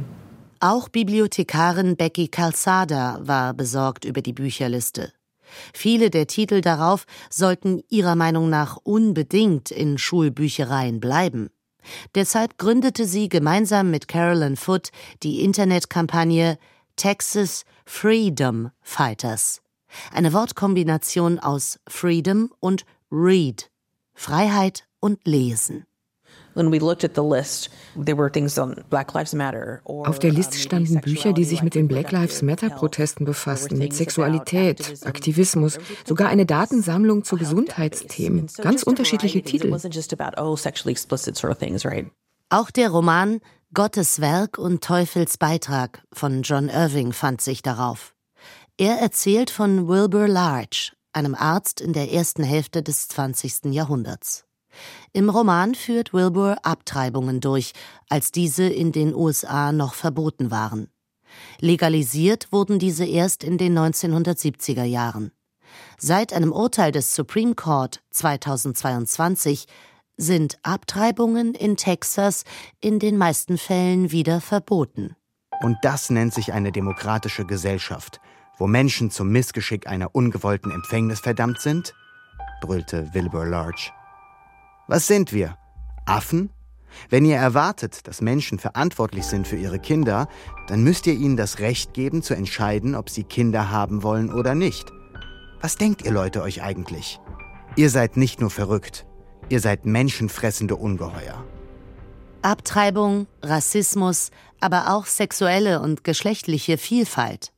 Auch 0.61 0.89
Bibliothekarin 0.89 1.97
Becky 1.97 2.29
Calzada 2.29 3.21
war 3.23 3.55
besorgt 3.55 4.05
über 4.05 4.23
die 4.23 4.33
Bücherliste. 4.33 5.13
Viele 5.73 6.11
der 6.11 6.27
Titel 6.27 6.61
darauf 6.61 7.05
sollten 7.31 7.83
ihrer 7.89 8.17
Meinung 8.17 8.51
nach 8.51 8.77
unbedingt 8.83 9.71
in 9.71 9.99
Schulbüchereien 9.99 11.01
bleiben. 11.01 11.51
Deshalb 12.15 12.59
gründete 12.59 13.07
sie 13.07 13.29
gemeinsam 13.29 13.91
mit 13.91 14.09
Carolyn 14.09 14.57
Foote 14.57 14.91
die 15.23 15.43
Internetkampagne 15.43 16.59
Texas 16.97 17.65
Freedom 17.87 18.71
Fighters. 18.83 19.63
Eine 20.13 20.33
Wortkombination 20.33 21.39
aus 21.39 21.79
Freedom 21.89 22.53
und 22.61 22.85
Read, 23.11 23.71
Freiheit 24.13 24.85
und 25.01 25.27
Lesen. 25.27 25.88
Auf 29.85 30.19
der 30.19 30.33
Liste 30.33 30.59
standen 30.59 31.01
Bücher, 31.01 31.33
die 31.33 31.45
sich 31.45 31.63
mit 31.63 31.75
den 31.75 31.89
Black 31.89 32.13
Lives 32.13 32.43
Matter-Protesten 32.43 33.25
befassten, 33.25 33.79
mit 33.79 33.95
Sexualität, 33.95 35.07
Aktivismus, 35.07 35.79
sogar 36.05 36.29
eine 36.29 36.47
Datensammlung 36.47 37.25
zu 37.25 37.37
Gesundheitsthemen. 37.37 38.49
Ganz 38.59 38.83
unterschiedliche 38.83 39.43
Titel. 39.43 39.73
Oh, 39.73 39.79
Auch 42.51 42.71
der 42.71 42.91
Roman 42.91 43.41
Gottes 43.75 44.21
Werk 44.21 44.57
und 44.57 44.83
Teufels 44.83 45.37
Beitrag 45.37 46.03
von 46.13 46.43
John 46.43 46.71
Irving 46.71 47.13
fand 47.13 47.43
sich 47.43 47.63
darauf. 47.63 48.15
Er 48.79 48.99
erzählt 48.99 49.51
von 49.51 49.89
Wilbur 49.89 50.27
Large, 50.27 50.93
einem 51.13 51.35
Arzt 51.35 51.81
in 51.83 51.93
der 51.93 52.13
ersten 52.13 52.43
Hälfte 52.43 52.83
des 52.83 53.09
20. 53.09 53.67
Jahrhunderts. 53.67 54.48
Im 55.13 55.31
Roman 55.31 55.75
führt 55.75 56.13
Wilbur 56.13 56.57
Abtreibungen 56.63 57.41
durch, 57.41 57.73
als 58.09 58.33
diese 58.33 58.69
in 58.69 58.93
den 58.93 59.15
USA 59.15 59.73
noch 59.73 59.95
verboten 59.95 60.51
waren. 60.51 60.89
Legalisiert 61.61 62.53
wurden 62.53 62.79
diese 62.79 63.05
erst 63.05 63.45
in 63.45 63.59
den 63.59 63.79
1970er 63.79 64.85
Jahren. 64.85 65.33
Seit 65.99 66.33
einem 66.33 66.53
Urteil 66.53 66.93
des 66.93 67.15
Supreme 67.15 67.55
Court 67.55 68.01
2022 68.11 69.67
sind 70.17 70.59
Abtreibungen 70.63 71.55
in 71.55 71.77
Texas 71.77 72.45
in 72.81 72.99
den 72.99 73.17
meisten 73.17 73.59
Fällen 73.59 74.11
wieder 74.11 74.41
verboten. 74.41 75.15
Und 75.61 75.77
das 75.83 76.11
nennt 76.11 76.35
sich 76.35 76.53
eine 76.53 76.73
demokratische 76.73 77.45
Gesellschaft, 77.45 78.21
wo 78.59 78.67
Menschen 78.67 79.11
zum 79.11 79.31
Missgeschick 79.31 79.87
einer 79.87 80.15
ungewollten 80.15 80.71
Empfängnis 80.71 81.21
verdammt 81.21 81.61
sind? 81.61 81.95
brüllte 82.61 83.15
Wilbur 83.15 83.47
Large. 83.47 83.93
Was 84.89 85.07
sind 85.07 85.35
wir? 85.35 85.59
Affen? 86.07 86.49
Wenn 87.11 87.27
ihr 87.27 87.37
erwartet, 87.37 88.09
dass 88.09 88.23
Menschen 88.23 88.59
verantwortlich 88.59 89.25
sind 89.25 89.47
für 89.47 89.57
ihre 89.57 89.79
Kinder, 89.79 90.29
dann 90.67 90.83
müsst 90.83 91.07
ihr 91.07 91.13
ihnen 91.13 91.37
das 91.37 91.59
Recht 91.59 91.93
geben 91.93 92.23
zu 92.23 92.33
entscheiden, 92.33 92.95
ob 92.95 93.11
sie 93.11 93.25
Kinder 93.25 93.71
haben 93.71 94.03
wollen 94.03 94.33
oder 94.33 94.55
nicht. 94.55 94.91
Was 95.61 95.77
denkt 95.77 96.03
ihr 96.03 96.11
Leute 96.11 96.41
euch 96.41 96.63
eigentlich? 96.63 97.21
Ihr 97.77 97.91
seid 97.91 98.17
nicht 98.17 98.41
nur 98.41 98.49
verrückt, 98.49 99.07
ihr 99.51 99.61
seid 99.61 99.85
menschenfressende 99.85 100.75
Ungeheuer. 100.75 101.45
Abtreibung, 102.41 103.27
Rassismus, 103.43 104.31
aber 104.59 104.95
auch 104.95 105.05
sexuelle 105.05 105.81
und 105.81 106.03
geschlechtliche 106.03 106.79
Vielfalt. 106.79 107.53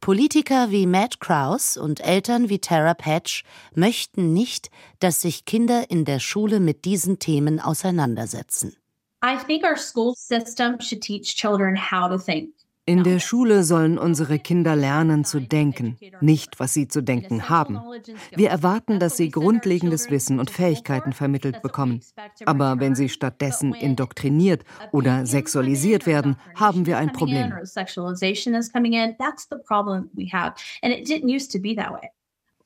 Politiker 0.00 0.70
wie 0.70 0.86
Matt 0.86 1.20
Krause 1.20 1.80
und 1.80 2.00
Eltern 2.00 2.48
wie 2.48 2.58
Tara 2.58 2.94
Patch 2.94 3.44
möchten 3.74 4.32
nicht, 4.32 4.70
dass 5.00 5.22
sich 5.22 5.44
Kinder 5.44 5.90
in 5.90 6.04
der 6.04 6.20
Schule 6.20 6.60
mit 6.60 6.84
diesen 6.84 7.18
Themen 7.18 7.60
auseinandersetzen. 7.60 8.76
I 9.24 9.36
think 9.36 9.64
our 9.64 9.76
school 9.76 10.14
system 10.16 10.80
should 10.80 11.02
teach 11.02 11.36
children 11.36 11.76
how 11.76 12.08
to 12.08 12.18
think. 12.18 12.54
In 12.88 13.02
der 13.02 13.18
Schule 13.18 13.64
sollen 13.64 13.98
unsere 13.98 14.38
Kinder 14.38 14.76
lernen 14.76 15.24
zu 15.24 15.40
denken, 15.40 15.98
nicht 16.20 16.60
was 16.60 16.72
sie 16.72 16.86
zu 16.86 17.02
denken 17.02 17.48
haben. 17.48 17.80
Wir 18.34 18.48
erwarten, 18.50 19.00
dass 19.00 19.16
sie 19.16 19.28
grundlegendes 19.28 20.08
Wissen 20.08 20.38
und 20.38 20.50
Fähigkeiten 20.50 21.12
vermittelt 21.12 21.62
bekommen. 21.62 22.00
Aber 22.44 22.78
wenn 22.78 22.94
sie 22.94 23.08
stattdessen 23.08 23.74
indoktriniert 23.74 24.62
oder 24.92 25.26
sexualisiert 25.26 26.06
werden, 26.06 26.36
haben 26.54 26.86
wir 26.86 26.98
ein 26.98 27.12
Problem. 27.12 27.52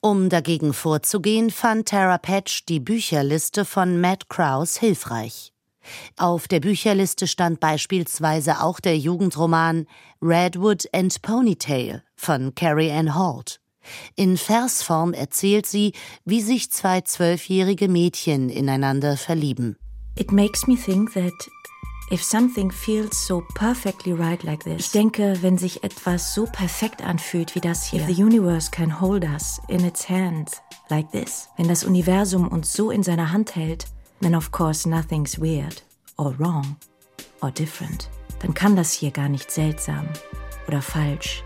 Um 0.03 0.29
dagegen 0.29 0.73
vorzugehen, 0.75 1.51
fand 1.51 1.89
Tara 1.89 2.19
Patch 2.19 2.67
die 2.67 2.81
Bücherliste 2.81 3.65
von 3.65 4.01
Matt 4.01 4.29
Krause 4.29 4.81
hilfreich. 4.81 5.50
Auf 6.17 6.49
der 6.49 6.61
Bücherliste 6.61 7.27
stand 7.27 7.61
beispielsweise 7.61 8.61
auch 8.63 8.81
der 8.81 8.99
Jugendroman 8.99 9.87
Redwood 10.23 10.87
and 10.93 11.23
Ponytail 11.23 12.03
von 12.17 12.55
Carrie 12.55 12.91
Ann 12.91 13.17
Holt. 13.19 13.61
In 14.15 14.37
Versform 14.37 15.15
erzählt 15.15 15.67
sie, 15.67 15.93
wie 16.25 16.43
sich 16.43 16.71
zwei 16.71 17.01
zwölfjährige 17.01 17.89
Mädchen 17.89 18.51
ineinander 18.51 19.17
verlieben. 19.17 19.77
It 20.17 20.33
makes 20.33 20.67
me 20.67 20.77
think 20.77 21.15
that 21.15 21.33
if 22.11 22.23
something 22.23 22.71
feels 22.71 23.27
so 23.27 23.43
perfectly 23.55 24.13
right 24.13 24.43
like 24.43 24.65
this. 24.65 24.87
Ich 24.87 24.93
denke, 24.93 25.39
wenn 25.41 25.57
sich 25.57 25.83
etwas 25.83 26.35
so 26.35 26.45
perfekt 26.45 27.03
anfühlt 27.03 27.55
wie 27.55 27.61
das 27.61 27.87
hier. 27.87 28.03
If 28.03 28.15
the 28.15 28.23
universe 28.23 28.71
can 28.71 29.01
hold 29.01 29.25
us 29.25 29.61
in 29.69 29.85
its 29.85 30.09
hands 30.09 30.61
like 30.91 31.11
this. 31.13 31.49
Wenn 31.57 31.69
das 31.69 31.85
Universum 31.85 32.49
uns 32.49 32.73
so 32.73 32.91
in 32.91 33.03
seiner 33.03 33.33
Hand 33.33 33.57
hält, 33.57 33.87
then 34.21 34.35
of 34.35 34.51
course 34.51 34.89
nothing's 34.89 35.39
weird 35.39 35.83
or 36.17 36.35
wrong 36.39 36.77
or 37.43 37.51
different. 37.51 38.09
Dann 38.41 38.55
kann 38.55 38.77
das 38.77 38.93
hier 38.93 39.11
gar 39.11 39.29
nicht 39.29 39.51
seltsam 39.51 40.09
oder 40.67 40.83
falsch 40.83 41.43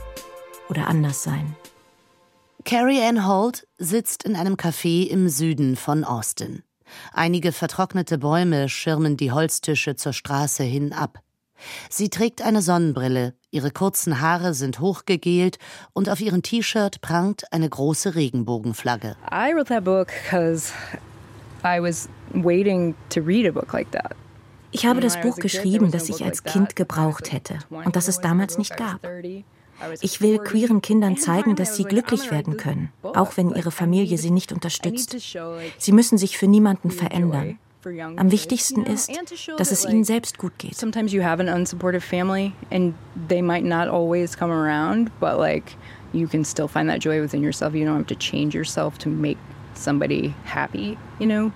oder 0.68 0.86
anders 0.86 1.22
sein. 1.22 1.56
Carrie 2.64 3.02
Ann 3.02 3.26
Holt 3.26 3.66
sitzt 3.78 4.24
in 4.24 4.36
einem 4.36 4.54
Café 4.54 5.06
im 5.08 5.28
Süden 5.28 5.76
von 5.76 6.04
Austin. 6.04 6.62
Einige 7.12 7.52
vertrocknete 7.52 8.18
Bäume 8.18 8.68
schirmen 8.68 9.16
die 9.16 9.32
Holztische 9.32 9.96
zur 9.96 10.12
Straße 10.12 10.62
hin 10.62 10.92
ab. 10.92 11.20
Sie 11.88 12.08
trägt 12.10 12.42
eine 12.42 12.62
Sonnenbrille, 12.62 13.34
ihre 13.50 13.70
kurzen 13.70 14.20
Haare 14.20 14.54
sind 14.54 14.80
hochgegelt 14.80 15.58
und 15.92 16.08
auf 16.08 16.20
ihrem 16.20 16.42
T-Shirt 16.42 17.00
prangt 17.00 17.52
eine 17.52 17.68
große 17.68 18.14
Regenbogenflagge. 18.14 19.16
I 19.30 19.52
wrote 19.54 19.68
that 19.68 19.84
book 19.84 20.08
because 20.24 20.72
Ich 24.70 24.86
habe 24.86 25.00
das 25.00 25.20
Buch 25.20 25.36
geschrieben, 25.36 25.90
das 25.90 26.08
ich 26.08 26.24
als 26.24 26.44
Kind 26.44 26.76
gebraucht 26.76 27.32
hätte 27.32 27.58
und 27.70 27.96
das 27.96 28.08
es 28.08 28.20
damals 28.20 28.58
nicht 28.58 28.76
gab. 28.76 29.00
Ich 30.00 30.20
will 30.20 30.38
queeren 30.38 30.82
Kindern 30.82 31.16
zeigen, 31.18 31.56
dass 31.56 31.76
sie 31.76 31.84
glücklich 31.84 32.30
werden 32.30 32.56
können, 32.56 32.92
auch 33.02 33.36
wenn 33.36 33.50
ihre 33.50 33.70
Familie 33.70 34.18
sie 34.18 34.30
nicht 34.30 34.52
unterstützt. 34.52 35.16
Sie 35.78 35.92
müssen 35.92 36.18
sich 36.18 36.36
für 36.38 36.46
niemanden 36.46 36.90
verändern. 36.90 37.58
Am 38.16 38.30
wichtigsten 38.30 38.84
ist, 38.84 39.10
dass 39.58 39.70
es 39.70 39.84
ihnen 39.84 40.04
selbst 40.04 40.38
gut 40.38 40.52
geht. 40.58 40.74
Sometimes 40.74 41.12
you 41.12 41.22
have 41.22 41.42
an 41.42 41.48
unsupportive 41.48 42.02
family 42.02 42.52
and 42.70 42.94
they 43.28 43.42
might 43.42 43.64
not 43.64 43.88
always 43.88 44.36
come 44.36 44.52
around, 44.52 45.10
but 45.20 45.38
like 45.38 45.76
you 46.12 46.26
can 46.26 46.44
still 46.44 46.68
find 46.68 46.88
that 46.88 47.02
joy 47.02 47.20
within 47.20 47.42
yourself. 47.42 47.74
You 47.74 47.84
don't 47.84 47.96
have 47.96 48.06
to 48.06 48.14
change 48.14 48.54
yourself 48.54 48.96
to 48.98 49.10
make 49.10 49.36
somebody 49.74 50.34
happy, 50.44 50.96
you 51.18 51.26
know? 51.26 51.52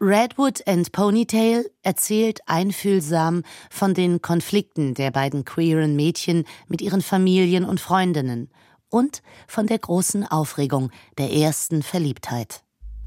Redwood 0.00 0.66
and 0.66 0.90
Ponytail 0.90 1.64
erzählt 1.84 2.40
einfühlsam 2.46 3.44
von 3.70 3.94
den 3.94 4.20
Konflikten 4.20 4.94
der 4.94 5.12
beiden 5.12 5.44
queeren 5.44 5.94
Mädchen 5.94 6.44
mit 6.66 6.82
ihren 6.82 7.02
Familien 7.02 7.64
und 7.64 7.80
Freundinnen 7.80 8.50
und 8.88 9.22
von 9.46 9.68
der 9.68 9.78
großen 9.78 10.26
Aufregung 10.26 10.90
der 11.18 11.32
ersten 11.32 11.84
Verliebtheit. 11.84 12.64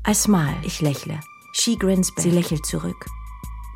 I 0.08 0.14
smile, 0.14 0.56
ich 0.64 0.82
lächle. 0.82 1.20
She 1.54 1.78
grins 1.78 2.14
back. 2.16 2.24
Sie 2.24 2.32
lächelt 2.32 2.66
zurück. 2.66 3.06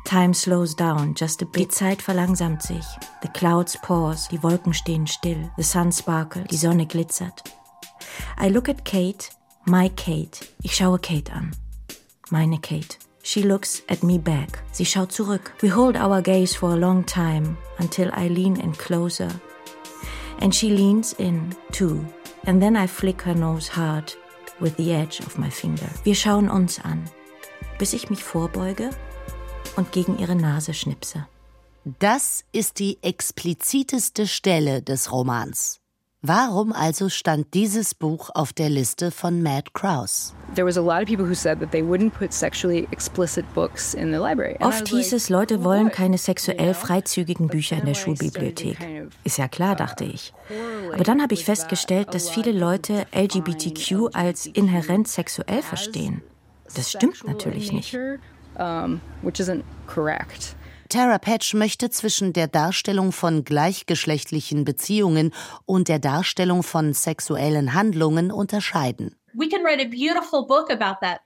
Time 0.04 0.32
slows 0.32 0.74
down 0.74 1.14
just 1.14 1.42
a 1.42 1.44
bit. 1.44 1.62
Die 1.62 1.68
Zeit 1.68 2.02
verlangsamt 2.02 2.62
sich. 2.62 2.84
The 3.22 3.28
clouds 3.28 3.78
pause, 3.82 4.28
die 4.30 4.42
Wolken 4.42 4.72
stehen 4.72 5.06
still. 5.06 5.50
The 5.56 5.62
sun 5.62 5.92
sparkles, 5.92 6.46
die 6.48 6.56
Sonne 6.56 6.86
glitzert. 6.86 7.44
I 8.42 8.48
look 8.48 8.68
at 8.68 8.84
Kate, 8.84 9.28
my 9.66 9.88
Kate. 9.90 10.46
Ich 10.62 10.74
schaue 10.74 10.98
Kate 10.98 11.32
an. 11.32 11.52
Meine 12.30 12.58
Kate. 12.58 12.98
She 13.22 13.42
looks 13.42 13.82
at 13.88 14.02
me 14.02 14.18
back. 14.18 14.62
Sie 14.72 14.84
schaut 14.84 15.12
zurück. 15.12 15.52
We 15.62 15.68
hold 15.68 15.96
our 15.96 16.22
gaze 16.22 16.54
for 16.54 16.72
a 16.72 16.76
long 16.76 17.04
time 17.04 17.56
until 17.78 18.10
I 18.12 18.28
lean 18.28 18.56
in 18.56 18.72
closer. 18.72 19.28
And 20.40 20.54
she 20.54 20.70
leans 20.70 21.12
in 21.14 21.54
too. 21.72 22.04
And 22.46 22.62
then 22.62 22.76
I 22.76 22.86
flick 22.86 23.22
her 23.22 23.34
nose 23.34 23.68
hard 23.68 24.14
with 24.60 24.76
the 24.76 24.92
edge 24.92 25.20
of 25.20 25.38
my 25.38 25.50
finger. 25.50 25.88
Wir 26.04 26.14
schauen 26.14 26.48
uns 26.48 26.78
an, 26.80 27.04
bis 27.78 27.92
ich 27.92 28.08
mich 28.08 28.24
vorbeuge 28.24 28.90
und 29.76 29.92
gegen 29.92 30.18
ihre 30.18 30.34
Nase 30.34 30.72
schnipse. 30.72 31.26
Das 31.98 32.44
ist 32.52 32.78
die 32.78 32.98
expliziteste 33.02 34.26
Stelle 34.26 34.82
des 34.82 35.12
Romans. 35.12 35.80
Warum 36.22 36.74
also 36.74 37.08
stand 37.08 37.54
dieses 37.54 37.94
Buch 37.94 38.28
auf 38.34 38.52
der 38.52 38.68
Liste 38.68 39.10
von 39.10 39.42
Matt 39.42 39.72
Krause? 39.72 40.34
Oft 44.60 44.88
hieß 44.88 45.14
es, 45.14 45.30
Leute 45.30 45.64
wollen 45.64 45.90
keine 45.90 46.18
sexuell 46.18 46.74
freizügigen 46.74 47.48
Bücher 47.48 47.78
in 47.78 47.86
der 47.86 47.94
Schulbibliothek. 47.94 49.08
Ist 49.24 49.38
ja 49.38 49.48
klar, 49.48 49.76
dachte 49.76 50.04
ich. 50.04 50.34
Aber 50.92 51.04
dann 51.04 51.22
habe 51.22 51.32
ich 51.32 51.46
festgestellt, 51.46 52.12
dass 52.12 52.28
viele 52.28 52.52
Leute 52.52 53.06
LGBTQ 53.16 54.14
als 54.14 54.44
inhärent 54.44 55.08
sexuell 55.08 55.62
verstehen. 55.62 56.20
Das 56.74 56.90
stimmt 56.90 57.26
natürlich 57.26 57.72
nicht. 57.72 57.96
Tara 60.90 61.18
Patch 61.18 61.54
möchte 61.54 61.88
zwischen 61.90 62.32
der 62.32 62.48
Darstellung 62.48 63.12
von 63.12 63.44
gleichgeschlechtlichen 63.44 64.64
Beziehungen 64.64 65.32
und 65.64 65.86
der 65.86 66.00
Darstellung 66.00 66.64
von 66.64 66.94
sexuellen 66.94 67.74
Handlungen 67.74 68.32
unterscheiden. 68.32 69.14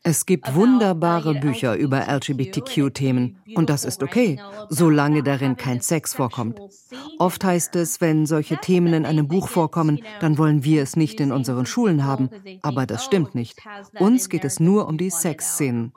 Es 0.03 0.27
gibt 0.27 0.55
wunderbare 0.55 1.35
Bücher 1.35 1.75
über 1.77 2.07
LGBTQ-Themen 2.09 3.39
und 3.55 3.71
das 3.71 3.85
ist 3.85 4.03
okay, 4.03 4.41
solange 4.69 5.23
darin 5.23 5.57
kein 5.57 5.81
Sex 5.81 6.15
vorkommt. 6.15 6.59
Oft 7.19 7.45
heißt 7.45 7.77
es, 7.77 8.01
wenn 8.01 8.27
solche 8.27 8.57
Themen 8.59 8.93
in 8.93 9.07
einem 9.07 9.29
Buch 9.29 9.49
vorkommen, 9.49 10.03
dann 10.21 10.39
wollen 10.39 10.65
wir 10.65 10.83
es 10.83 10.97
nicht 10.97 11.21
in 11.21 11.33
unseren 11.33 11.67
Schulen 11.67 12.05
haben. 12.05 12.31
Aber 12.63 12.87
das 12.87 13.05
stimmt 13.05 13.35
nicht. 13.35 13.59
Uns 13.99 14.29
geht 14.29 14.45
es 14.45 14.61
nur 14.61 14.87
um 14.89 14.99
die 14.99 15.11
Sexszenen. 15.11 15.93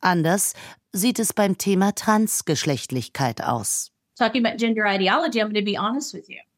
Anders 0.00 0.54
sieht 0.92 1.18
es 1.18 1.32
beim 1.32 1.58
Thema 1.58 1.94
Transgeschlechtlichkeit 1.94 3.42
aus. 3.42 3.92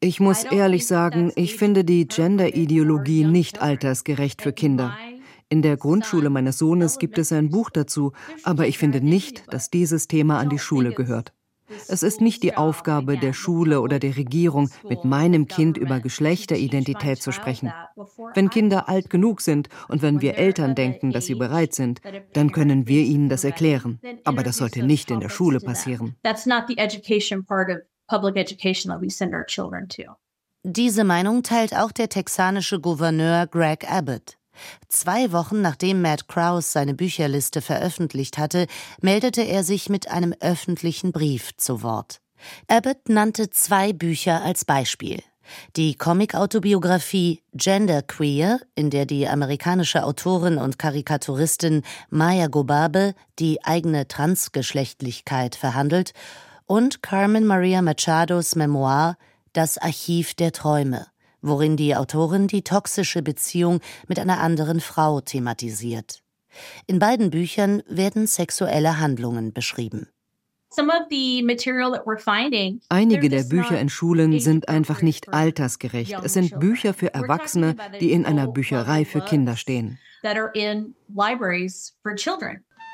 Ich 0.01 0.21
muss 0.21 0.45
ehrlich 0.45 0.87
sagen, 0.87 1.33
ich 1.37 1.57
finde 1.57 1.85
die 1.85 2.07
Gender-Ideologie 2.07 3.25
nicht 3.25 3.63
altersgerecht 3.63 4.43
für 4.43 4.53
Kinder. 4.53 4.97
In 5.49 5.63
der 5.63 5.77
Grundschule 5.77 6.31
meines 6.31 6.59
Sohnes 6.59 6.99
gibt 6.99 7.19
es 7.19 7.31
ein 7.31 7.51
Buch 7.51 7.71
dazu, 7.71 8.13
aber 8.43 8.67
ich 8.67 8.79
finde 8.79 9.01
nicht, 9.01 9.45
dass 9.53 9.71
dieses 9.71 10.09
Thema 10.09 10.39
an 10.39 10.49
die 10.49 10.59
Schule 10.59 10.93
gehört. 10.93 11.33
Es 11.89 12.03
ist 12.03 12.21
nicht 12.21 12.43
die 12.43 12.57
Aufgabe 12.57 13.19
der 13.19 13.33
Schule 13.33 13.81
oder 13.81 13.99
der 13.99 14.17
Regierung, 14.17 14.71
mit 14.89 15.05
meinem 15.05 15.47
Kind 15.47 15.77
über 15.77 16.01
Geschlechteridentität 16.01 17.23
zu 17.23 17.33
sprechen. 17.33 17.73
Wenn 18.35 18.51
Kinder 18.51 18.89
alt 18.89 19.11
genug 19.11 19.41
sind 19.41 19.69
und 19.89 20.03
wenn 20.03 20.21
wir 20.21 20.37
Eltern 20.37 20.75
denken, 20.75 21.13
dass 21.13 21.27
sie 21.27 21.35
bereit 21.35 21.75
sind, 21.75 22.01
dann 22.33 22.53
können 22.53 22.87
wir 22.87 23.03
ihnen 23.03 23.29
das 23.29 23.45
erklären. 23.45 24.01
Aber 24.25 24.43
das 24.43 24.57
sollte 24.57 24.83
nicht 24.83 25.11
in 25.11 25.21
der 25.21 25.29
Schule 25.29 25.61
passieren. 25.61 26.17
Diese 30.65 31.05
Meinung 31.05 31.43
teilt 31.43 31.75
auch 31.75 31.91
der 31.91 32.09
texanische 32.09 32.79
Gouverneur 32.81 33.47
Greg 33.49 33.91
Abbott. 33.91 34.37
Zwei 34.89 35.33
Wochen 35.33 35.61
nachdem 35.61 36.03
Matt 36.03 36.29
Krause 36.29 36.71
seine 36.71 36.95
Bücherliste 36.95 37.61
veröffentlicht 37.61 38.39
hatte, 38.39 38.67
meldete 39.01 39.43
er 39.43 39.65
sich 39.65 39.89
mit 39.89 40.11
einem 40.11 40.35
öffentlichen 40.41 41.13
Brief 41.13 41.57
zu 41.57 41.83
Wort. 41.83 42.21
Abbott 42.69 43.09
nannte 43.09 43.51
zwei 43.51 43.93
Bücher 43.93 44.43
als 44.43 44.65
Beispiel. 44.65 45.23
Die 45.77 45.95
Comic-Autobiografie 45.97 47.43
Genderqueer, 47.53 48.61
in 48.75 48.91
der 48.91 49.07
die 49.07 49.29
amerikanische 49.29 50.05
Autorin 50.05 50.57
und 50.57 50.79
Karikaturistin 50.79 51.83
Maya 52.11 52.47
Gobabe 52.47 53.15
die 53.39 53.65
eigene 53.65 54.07
Transgeschlechtlichkeit 54.09 55.57
verhandelt, 55.57 56.13
und 56.67 57.03
Carmen 57.03 57.45
Maria 57.45 57.83
Machados 57.83 58.55
Memoir 58.55 59.17
Das 59.53 59.79
Archiv 59.79 60.35
der 60.35 60.53
Träume 60.53 61.07
worin 61.43 61.77
die 61.77 61.95
Autorin 61.95 62.47
die 62.47 62.63
toxische 62.63 63.23
Beziehung 63.23 63.81
mit 64.09 64.19
einer 64.19 64.41
anderen 64.41 64.81
Frau 64.81 65.21
thematisiert. 65.21 66.23
In 66.87 66.99
beiden 66.99 67.31
Büchern 67.31 67.83
werden 67.89 68.27
sexuelle 68.27 68.99
Handlungen 68.99 69.53
beschrieben. 69.53 70.09
Einige 72.89 73.29
der 73.29 73.45
Bücher 73.45 73.79
in 73.79 73.91
Schulen 73.91 74.41
sind 74.41 74.69
einfach 74.69 75.03
nicht 75.03 75.29
altersgerecht. 75.29 76.17
Es 76.23 76.33
sind 76.33 76.59
Bücher 76.59 76.95
für 76.95 77.13
Erwachsene, 77.13 77.77
die 78.01 78.13
in 78.13 78.25
einer 78.25 78.47
Bücherei 78.47 79.05
für 79.05 79.21
Kinder 79.21 79.57
stehen. 79.57 79.99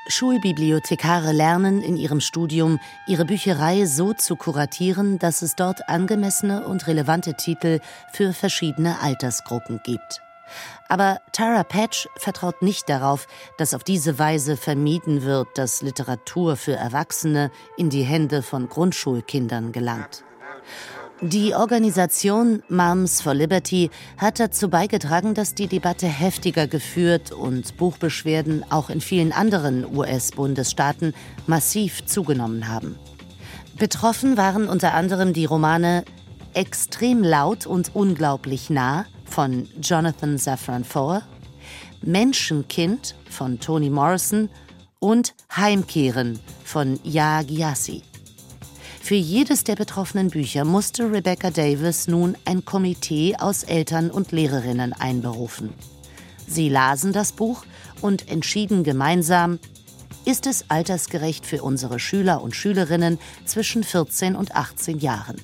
Schulbibliothekare 0.08 1.32
lernen 1.32 1.82
in 1.82 1.96
ihrem 1.96 2.20
Studium, 2.20 2.80
ihre 3.06 3.24
Bücherei 3.24 3.84
so 3.84 4.14
zu 4.14 4.36
kuratieren, 4.36 5.18
dass 5.18 5.42
es 5.42 5.54
dort 5.54 5.88
angemessene 5.88 6.66
und 6.66 6.86
relevante 6.86 7.34
Titel 7.34 7.80
für 8.12 8.32
verschiedene 8.32 9.00
Altersgruppen 9.00 9.80
gibt. 9.84 10.22
Aber 10.88 11.20
Tara 11.32 11.62
Patch 11.62 12.08
vertraut 12.16 12.62
nicht 12.62 12.88
darauf, 12.88 13.26
dass 13.58 13.74
auf 13.74 13.84
diese 13.84 14.18
Weise 14.18 14.56
vermieden 14.56 15.22
wird, 15.22 15.46
dass 15.58 15.82
Literatur 15.82 16.56
für 16.56 16.74
Erwachsene 16.74 17.50
in 17.76 17.90
die 17.90 18.02
Hände 18.02 18.42
von 18.42 18.68
Grundschulkindern 18.68 19.72
gelangt. 19.72 20.24
Die 21.20 21.52
Organisation 21.52 22.62
Moms 22.68 23.22
for 23.22 23.34
Liberty 23.34 23.90
hat 24.18 24.38
dazu 24.38 24.70
beigetragen, 24.70 25.34
dass 25.34 25.52
die 25.52 25.66
Debatte 25.66 26.06
heftiger 26.06 26.68
geführt 26.68 27.32
und 27.32 27.76
Buchbeschwerden 27.76 28.64
auch 28.70 28.88
in 28.88 29.00
vielen 29.00 29.32
anderen 29.32 29.84
US-Bundesstaaten 29.96 31.14
massiv 31.48 32.06
zugenommen 32.06 32.68
haben. 32.68 32.96
Betroffen 33.78 34.36
waren 34.36 34.68
unter 34.68 34.94
anderem 34.94 35.32
die 35.32 35.44
Romane 35.44 36.04
Extrem 36.54 37.24
laut 37.24 37.66
und 37.66 37.96
unglaublich 37.96 38.70
nah 38.70 39.04
von 39.24 39.68
Jonathan 39.82 40.38
Safran 40.38 40.84
Foer, 40.84 41.22
Menschenkind 42.00 43.16
von 43.28 43.58
Toni 43.58 43.90
Morrison 43.90 44.50
und 45.00 45.34
Heimkehren 45.56 46.38
von 46.64 47.00
Ya 47.02 47.42
Gyasi. 47.42 48.02
Für 49.00 49.14
jedes 49.14 49.64
der 49.64 49.76
betroffenen 49.76 50.28
Bücher 50.28 50.64
musste 50.64 51.10
Rebecca 51.10 51.50
Davis 51.50 52.08
nun 52.08 52.36
ein 52.44 52.64
Komitee 52.64 53.36
aus 53.38 53.62
Eltern 53.62 54.10
und 54.10 54.32
Lehrerinnen 54.32 54.92
einberufen. 54.92 55.72
Sie 56.46 56.68
lasen 56.68 57.12
das 57.12 57.32
Buch 57.32 57.64
und 58.02 58.28
entschieden 58.28 58.84
gemeinsam, 58.84 59.58
ist 60.24 60.46
es 60.46 60.68
altersgerecht 60.68 61.46
für 61.46 61.62
unsere 61.62 61.98
Schüler 61.98 62.42
und 62.42 62.54
Schülerinnen 62.54 63.18
zwischen 63.46 63.82
14 63.82 64.36
und 64.36 64.54
18 64.54 64.98
Jahren. 64.98 65.36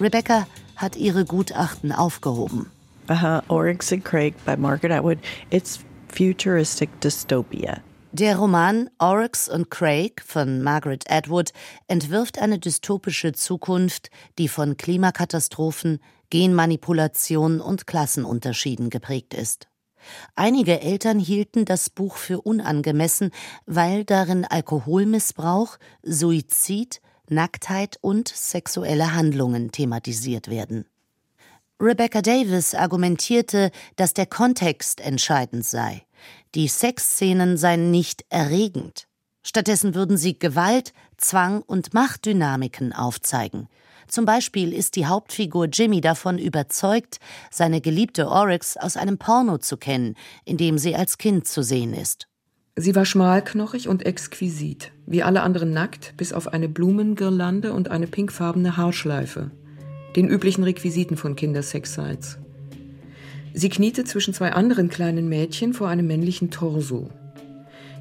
Rebecca 0.00 0.46
hat 0.74 0.96
ihre 0.96 1.24
Gutachten 1.24 1.92
aufgehoben. 1.92 2.70
Uh, 3.08 3.40
Oryx 3.48 3.92
and 3.92 4.04
Craig 4.04 4.34
by 4.44 4.56
Margaret 4.56 4.92
Atwood. 4.92 5.18
It's 5.50 5.80
futuristic 6.08 6.88
dystopia. 7.00 7.80
Der 8.14 8.36
Roman 8.36 8.90
Oryx 8.98 9.48
und 9.48 9.70
Craig 9.70 10.22
von 10.22 10.60
Margaret 10.62 11.10
Atwood 11.10 11.52
entwirft 11.88 12.38
eine 12.38 12.58
dystopische 12.58 13.32
Zukunft, 13.32 14.10
die 14.38 14.48
von 14.48 14.76
Klimakatastrophen, 14.76 15.98
Genmanipulation 16.28 17.62
und 17.62 17.86
Klassenunterschieden 17.86 18.90
geprägt 18.90 19.32
ist. 19.32 19.68
Einige 20.34 20.82
Eltern 20.82 21.18
hielten 21.18 21.64
das 21.64 21.88
Buch 21.88 22.16
für 22.16 22.42
unangemessen, 22.42 23.30
weil 23.64 24.04
darin 24.04 24.44
Alkoholmissbrauch, 24.44 25.78
Suizid, 26.02 27.00
Nacktheit 27.30 27.96
und 28.02 28.28
sexuelle 28.28 29.14
Handlungen 29.14 29.72
thematisiert 29.72 30.48
werden. 30.48 30.84
Rebecca 31.82 32.22
Davis 32.22 32.76
argumentierte, 32.76 33.72
dass 33.96 34.14
der 34.14 34.26
Kontext 34.26 35.00
entscheidend 35.00 35.66
sei. 35.66 36.02
Die 36.54 36.68
Sexszenen 36.68 37.56
seien 37.56 37.90
nicht 37.90 38.24
erregend. 38.28 39.08
Stattdessen 39.42 39.96
würden 39.96 40.16
sie 40.16 40.38
Gewalt, 40.38 40.92
Zwang 41.16 41.60
und 41.60 41.92
Machtdynamiken 41.92 42.92
aufzeigen. 42.92 43.66
Zum 44.06 44.26
Beispiel 44.26 44.72
ist 44.72 44.94
die 44.94 45.06
Hauptfigur 45.06 45.66
Jimmy 45.66 46.00
davon 46.00 46.38
überzeugt, 46.38 47.18
seine 47.50 47.80
geliebte 47.80 48.28
Oryx 48.28 48.76
aus 48.76 48.96
einem 48.96 49.18
Porno 49.18 49.58
zu 49.58 49.76
kennen, 49.76 50.14
in 50.44 50.58
dem 50.58 50.78
sie 50.78 50.94
als 50.94 51.18
Kind 51.18 51.48
zu 51.48 51.64
sehen 51.64 51.94
ist. 51.94 52.28
Sie 52.76 52.94
war 52.94 53.04
schmalknochig 53.04 53.88
und 53.88 54.06
exquisit, 54.06 54.92
wie 55.06 55.24
alle 55.24 55.42
anderen 55.42 55.72
nackt, 55.72 56.14
bis 56.16 56.32
auf 56.32 56.46
eine 56.46 56.68
Blumengirlande 56.68 57.72
und 57.72 57.90
eine 57.90 58.06
pinkfarbene 58.06 58.76
Haarschleife, 58.76 59.50
den 60.16 60.28
üblichen 60.28 60.64
Requisiten 60.64 61.16
von 61.16 61.36
Kindersex-Sites. 61.36 62.38
Sie 63.54 63.68
kniete 63.68 64.04
zwischen 64.04 64.34
zwei 64.34 64.52
anderen 64.52 64.88
kleinen 64.88 65.28
Mädchen 65.28 65.74
vor 65.74 65.88
einem 65.88 66.06
männlichen 66.06 66.50
Torso. 66.50 67.10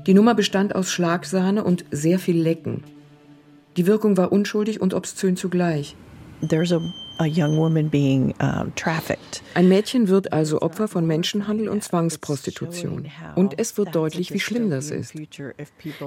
Die 0.07 0.13
Nummer 0.13 0.33
bestand 0.33 0.75
aus 0.75 0.91
Schlagsahne 0.91 1.63
und 1.63 1.85
sehr 1.91 2.19
viel 2.19 2.39
Lecken. 2.39 2.83
Die 3.77 3.85
Wirkung 3.85 4.17
war 4.17 4.31
unschuldig 4.31 4.81
und 4.81 4.93
obszön 4.93 5.37
zugleich. 5.37 5.95
There's 6.47 6.71
a, 6.71 6.79
a 7.19 7.25
young 7.25 7.55
woman 7.57 7.89
being 7.89 8.33
um, 8.41 8.73
trafficked. 8.75 9.43
Ein 9.53 9.69
Mädchen 9.69 10.07
wird 10.07 10.33
also 10.33 10.61
Opfer 10.61 10.87
von 10.87 11.05
Menschenhandel 11.05 11.69
und 11.69 11.83
Zwangsprostitution. 11.83 13.07
Und 13.35 13.59
es 13.59 13.77
wird 13.77 13.93
deutlich, 13.93 14.33
wie 14.33 14.39
schlimm 14.39 14.71
das 14.71 14.89
ist. 14.89 15.13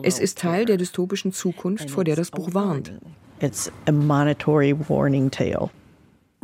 Es 0.03 0.19
ist 0.19 0.39
Teil 0.39 0.65
der 0.65 0.77
dystopischen 0.77 1.33
Zukunft, 1.33 1.91
vor 1.91 2.03
der 2.03 2.17
das 2.17 2.31
Buch 2.31 2.53
warnt. 2.53 2.93
It's 3.41 3.71
a 3.87 3.93
monitory 3.93 4.75
warning 4.89 5.31
tale. 5.31 5.71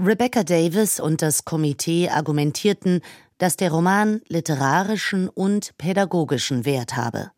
Rebecca 0.02 0.44
Davis 0.44 0.98
und 0.98 1.20
das 1.20 1.44
Komitee 1.44 2.08
argumentierten, 2.08 3.02
dass 3.36 3.58
der 3.58 3.70
Roman 3.70 4.22
literarischen 4.28 5.28
und 5.28 5.76
pädagogischen 5.76 6.64
Wert 6.64 6.96
habe. 6.96 7.32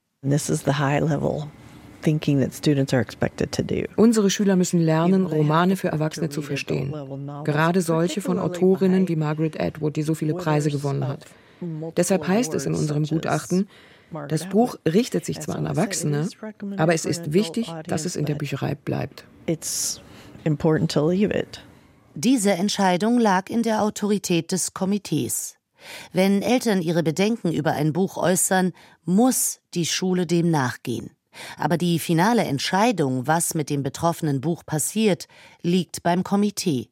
Unsere 3.96 4.30
Schüler 4.30 4.56
müssen 4.56 4.80
lernen, 4.80 5.26
Romane 5.26 5.76
für 5.76 5.88
Erwachsene 5.88 6.28
zu 6.28 6.40
verstehen. 6.42 6.94
Gerade 7.42 7.80
solche 7.80 8.20
von 8.20 8.38
Autorinnen 8.38 9.08
wie 9.08 9.16
Margaret 9.16 9.60
Atwood, 9.60 9.96
die 9.96 10.02
so 10.02 10.14
viele 10.14 10.34
Preise 10.34 10.70
gewonnen 10.70 11.08
hat. 11.08 11.24
Deshalb 11.96 12.28
heißt 12.28 12.54
es 12.54 12.66
in 12.66 12.74
unserem 12.74 13.06
Gutachten, 13.06 13.68
das 14.28 14.48
Buch 14.48 14.76
richtet 14.86 15.24
sich 15.24 15.40
zwar 15.40 15.56
an 15.56 15.66
Erwachsene, 15.66 16.28
aber 16.76 16.94
es 16.94 17.06
ist 17.06 17.32
wichtig, 17.32 17.72
dass 17.88 18.04
es 18.04 18.14
in 18.14 18.26
der 18.26 18.36
Bücherei 18.36 18.76
bleibt. 18.76 19.24
It's 19.46 20.00
important 20.44 20.92
to 20.92 21.10
leave 21.10 21.36
it. 21.36 21.60
Diese 22.14 22.52
Entscheidung 22.52 23.18
lag 23.18 23.48
in 23.48 23.62
der 23.62 23.82
Autorität 23.82 24.52
des 24.52 24.74
Komitees. 24.74 25.56
Wenn 26.12 26.42
Eltern 26.42 26.82
ihre 26.82 27.02
Bedenken 27.02 27.52
über 27.52 27.72
ein 27.72 27.92
Buch 27.92 28.16
äußern, 28.18 28.72
muss 29.04 29.60
die 29.74 29.86
Schule 29.86 30.26
dem 30.26 30.50
nachgehen. 30.50 31.10
Aber 31.56 31.78
die 31.78 31.98
finale 31.98 32.44
Entscheidung, 32.44 33.26
was 33.26 33.54
mit 33.54 33.70
dem 33.70 33.82
betroffenen 33.82 34.42
Buch 34.42 34.64
passiert, 34.66 35.26
liegt 35.62 36.02
beim 36.02 36.22
Komitee. 36.22 36.90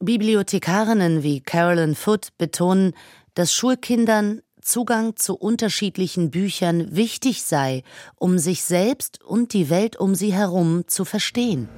Bibliothekarinnen 0.00 1.22
wie 1.22 1.40
Carolyn 1.40 1.94
Foote 1.94 2.30
betonen, 2.36 2.94
dass 3.34 3.54
Schulkindern 3.54 4.42
Zugang 4.70 5.16
zu 5.16 5.34
unterschiedlichen 5.34 6.30
Büchern 6.30 6.94
wichtig 6.94 7.42
sei, 7.42 7.82
um 8.14 8.38
sich 8.38 8.62
selbst 8.62 9.20
und 9.24 9.52
die 9.52 9.68
Welt 9.68 9.96
um 9.96 10.14
sie 10.14 10.32
herum 10.32 10.84
zu 10.86 11.04
verstehen. 11.04 11.68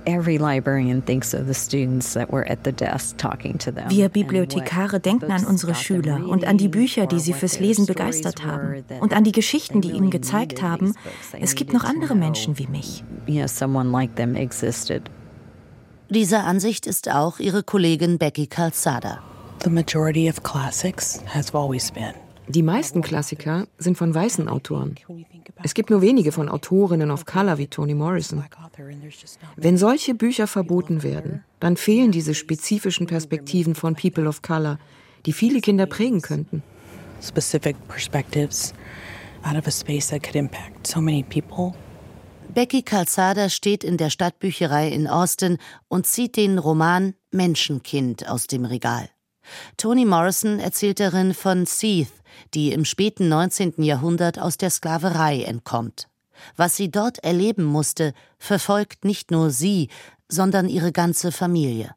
Wir 3.89 4.09
Bibliothekare 4.11 5.01
denken 5.01 5.33
an 5.33 5.47
unsere 5.47 5.75
Schüler 5.75 6.29
und 6.29 6.45
an 6.45 6.59
die 6.59 6.69
Bücher, 6.69 7.07
die 7.07 7.19
sie 7.19 7.33
fürs 7.33 7.61
Lesen 7.61 7.87
begeistert 7.87 8.45
haben 8.45 8.85
und 9.01 9.15
an 9.15 9.25
die 9.25 9.33
Geschichten, 9.33 9.81
die 9.81 9.93
ihnen 9.93 10.11
gezeigt 10.11 10.61
haben, 10.61 10.95
es 11.41 11.55
gibt 11.55 11.73
noch 11.73 11.85
andere 11.85 12.15
Menschen 12.15 12.59
wie 12.59 12.67
mich. 12.67 13.05
Dieser 16.11 16.45
Ansicht 16.45 16.87
ist 16.87 17.11
auch 17.11 17.39
ihre 17.39 17.63
Kollegin 17.63 18.19
Becky 18.19 18.47
Calzada. 18.47 19.23
The 19.65 19.71
majority 19.71 20.29
of 20.29 20.43
classics 20.43 21.21
has 21.33 21.55
always 21.55 21.91
been 21.91 22.22
die 22.49 22.63
meisten 22.63 23.03
Klassiker 23.03 23.67
sind 23.79 23.97
von 23.97 24.15
weißen 24.15 24.49
Autoren. 24.49 24.97
Es 25.63 25.75
gibt 25.75 25.91
nur 25.91 26.03
wenige 26.03 26.33
von 26.33 26.49
Autorinnen 26.49 27.11
of 27.11 27.25
Color 27.25 27.59
wie 27.59 27.69
Toni 27.69 27.95
Morrison. 27.95 28.45
Wenn 29.57 29.77
solche 29.79 30.15
Bücher 30.15 30.47
verboten 30.47 31.03
werden, 31.03 31.45
dann 31.61 31.77
fehlen 31.77 32.11
diese 32.13 32.35
spezifischen 32.35 33.07
Perspektiven 33.07 33.75
von 33.75 33.95
People 33.95 34.29
of 34.29 34.43
Color, 34.43 34.79
die 35.27 35.33
viele 35.33 35.61
Kinder 35.61 35.87
prägen 35.87 36.21
könnten. 36.21 36.63
Specific 37.23 37.77
perspectives 37.87 38.75
out 39.45 39.57
of 39.57 39.67
a 39.67 39.71
space 39.71 40.09
that 40.09 40.23
could 40.23 40.35
impact 40.35 40.87
so 40.87 41.01
many 41.01 41.23
people. 41.23 41.75
Becky 42.53 42.83
Calzada 42.83 43.49
steht 43.49 43.83
in 43.83 43.97
der 43.97 44.11
Stadtbücherei 44.11 44.89
in 44.89 45.07
Austin 45.07 45.59
und 45.89 46.07
zieht 46.07 46.37
den 46.37 46.59
Roman 46.59 47.15
Menschenkind 47.31 48.29
aus 48.29 48.47
dem 48.47 48.65
Regal. 48.65 49.09
Toni 49.77 50.05
Morrison 50.05 50.59
erzählt 50.61 51.01
darin 51.01 51.35
von 51.35 51.67
Seath, 51.67 52.13
die 52.55 52.73
im 52.73 52.85
späten 52.85 53.29
19. 53.29 53.83
Jahrhundert 53.83 54.39
aus 54.39 54.57
der 54.57 54.71
Sklaverei 54.71 55.43
entkommt. 55.43 56.09
Was 56.57 56.77
sie 56.77 56.91
dort 56.91 57.19
erleben 57.19 57.65
musste, 57.65 58.15
verfolgt 58.39 59.05
nicht 59.05 59.31
nur 59.31 59.51
sie, 59.51 59.89
sondern 60.29 60.69
ihre 60.69 60.93
ganze 60.93 61.33
Familie. 61.33 61.95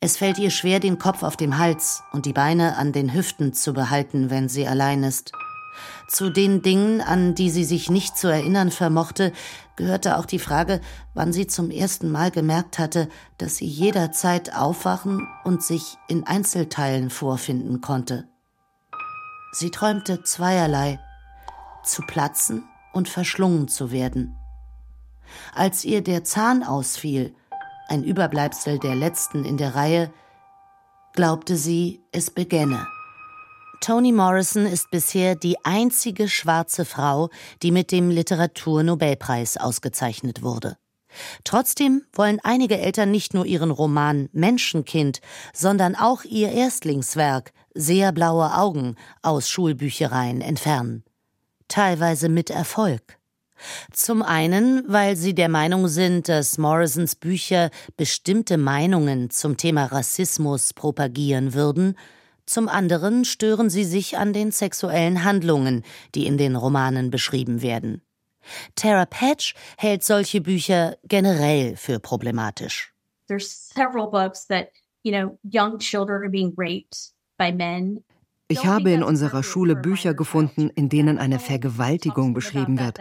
Es 0.00 0.16
fällt 0.18 0.38
ihr 0.38 0.50
schwer, 0.50 0.80
den 0.80 0.98
Kopf 0.98 1.22
auf 1.22 1.36
dem 1.36 1.58
Hals 1.58 2.02
und 2.12 2.26
die 2.26 2.32
Beine 2.32 2.76
an 2.76 2.92
den 2.92 3.14
Hüften 3.14 3.54
zu 3.54 3.72
behalten, 3.72 4.30
wenn 4.30 4.48
sie 4.48 4.66
allein 4.66 5.02
ist. 5.02 5.32
Zu 6.08 6.30
den 6.30 6.62
Dingen, 6.62 7.00
an 7.00 7.34
die 7.34 7.50
sie 7.50 7.64
sich 7.64 7.90
nicht 7.90 8.16
zu 8.16 8.28
erinnern 8.28 8.70
vermochte, 8.70 9.32
gehörte 9.76 10.18
auch 10.18 10.26
die 10.26 10.38
Frage, 10.38 10.80
wann 11.14 11.32
sie 11.32 11.46
zum 11.46 11.70
ersten 11.70 12.10
Mal 12.10 12.30
gemerkt 12.30 12.78
hatte, 12.78 13.08
dass 13.38 13.56
sie 13.56 13.66
jederzeit 13.66 14.54
aufwachen 14.54 15.26
und 15.42 15.62
sich 15.62 15.96
in 16.06 16.26
Einzelteilen 16.26 17.10
vorfinden 17.10 17.80
konnte. 17.80 18.28
Sie 19.54 19.70
träumte 19.70 20.24
zweierlei 20.24 20.98
zu 21.84 22.02
platzen 22.02 22.68
und 22.92 23.08
verschlungen 23.08 23.68
zu 23.68 23.92
werden. 23.92 24.34
Als 25.54 25.84
ihr 25.84 26.02
der 26.02 26.24
Zahn 26.24 26.64
ausfiel, 26.64 27.36
ein 27.86 28.02
Überbleibsel 28.02 28.80
der 28.80 28.96
letzten 28.96 29.44
in 29.44 29.56
der 29.56 29.76
Reihe, 29.76 30.12
glaubte 31.12 31.56
sie, 31.56 32.00
es 32.10 32.32
begänne. 32.32 32.84
Toni 33.80 34.10
Morrison 34.10 34.66
ist 34.66 34.90
bisher 34.90 35.36
die 35.36 35.64
einzige 35.64 36.28
schwarze 36.28 36.84
Frau, 36.84 37.30
die 37.62 37.70
mit 37.70 37.92
dem 37.92 38.10
Literaturnobelpreis 38.10 39.56
ausgezeichnet 39.56 40.42
wurde. 40.42 40.76
Trotzdem 41.44 42.02
wollen 42.12 42.40
einige 42.42 42.78
Eltern 42.78 43.12
nicht 43.12 43.34
nur 43.34 43.46
ihren 43.46 43.70
Roman 43.70 44.28
Menschenkind, 44.32 45.20
sondern 45.52 45.94
auch 45.94 46.24
ihr 46.24 46.50
Erstlingswerk 46.50 47.52
Sehr 47.74 48.12
blaue 48.12 48.54
Augen 48.54 48.94
aus 49.22 49.48
Schulbüchereien 49.48 50.40
entfernen. 50.40 51.02
Teilweise 51.66 52.28
mit 52.28 52.50
Erfolg. 52.50 53.18
Zum 53.92 54.22
einen, 54.22 54.84
weil 54.86 55.16
sie 55.16 55.34
der 55.34 55.48
Meinung 55.48 55.88
sind, 55.88 56.28
dass 56.28 56.58
Morrisons 56.58 57.16
Bücher 57.16 57.70
bestimmte 57.96 58.58
Meinungen 58.58 59.30
zum 59.30 59.56
Thema 59.56 59.86
Rassismus 59.86 60.72
propagieren 60.72 61.54
würden, 61.54 61.96
zum 62.46 62.68
anderen 62.68 63.24
stören 63.24 63.70
sie 63.70 63.84
sich 63.84 64.18
an 64.18 64.32
den 64.32 64.52
sexuellen 64.52 65.24
Handlungen, 65.24 65.82
die 66.14 66.26
in 66.26 66.36
den 66.36 66.56
Romanen 66.56 67.10
beschrieben 67.10 67.62
werden. 67.62 68.02
Tara 68.76 69.06
Patch 69.06 69.54
hält 69.78 70.04
solche 70.04 70.42
Bücher 70.42 70.96
generell 71.04 71.76
für 71.76 71.98
problematisch. 71.98 72.92
There's 73.26 73.70
several 73.74 74.10
books 74.10 74.46
that, 74.48 74.68
you 75.02 75.12
know, 75.12 75.38
young 75.42 75.78
children 75.78 76.22
are 76.22 76.30
being 76.30 76.52
raped. 76.56 77.13
Ich 78.48 78.66
habe 78.66 78.90
in 78.90 79.02
unserer 79.02 79.42
Schule 79.42 79.74
Bücher 79.74 80.14
gefunden, 80.14 80.70
in 80.70 80.88
denen 80.88 81.18
eine 81.18 81.38
Vergewaltigung 81.38 82.34
beschrieben 82.34 82.78
wird. 82.78 82.98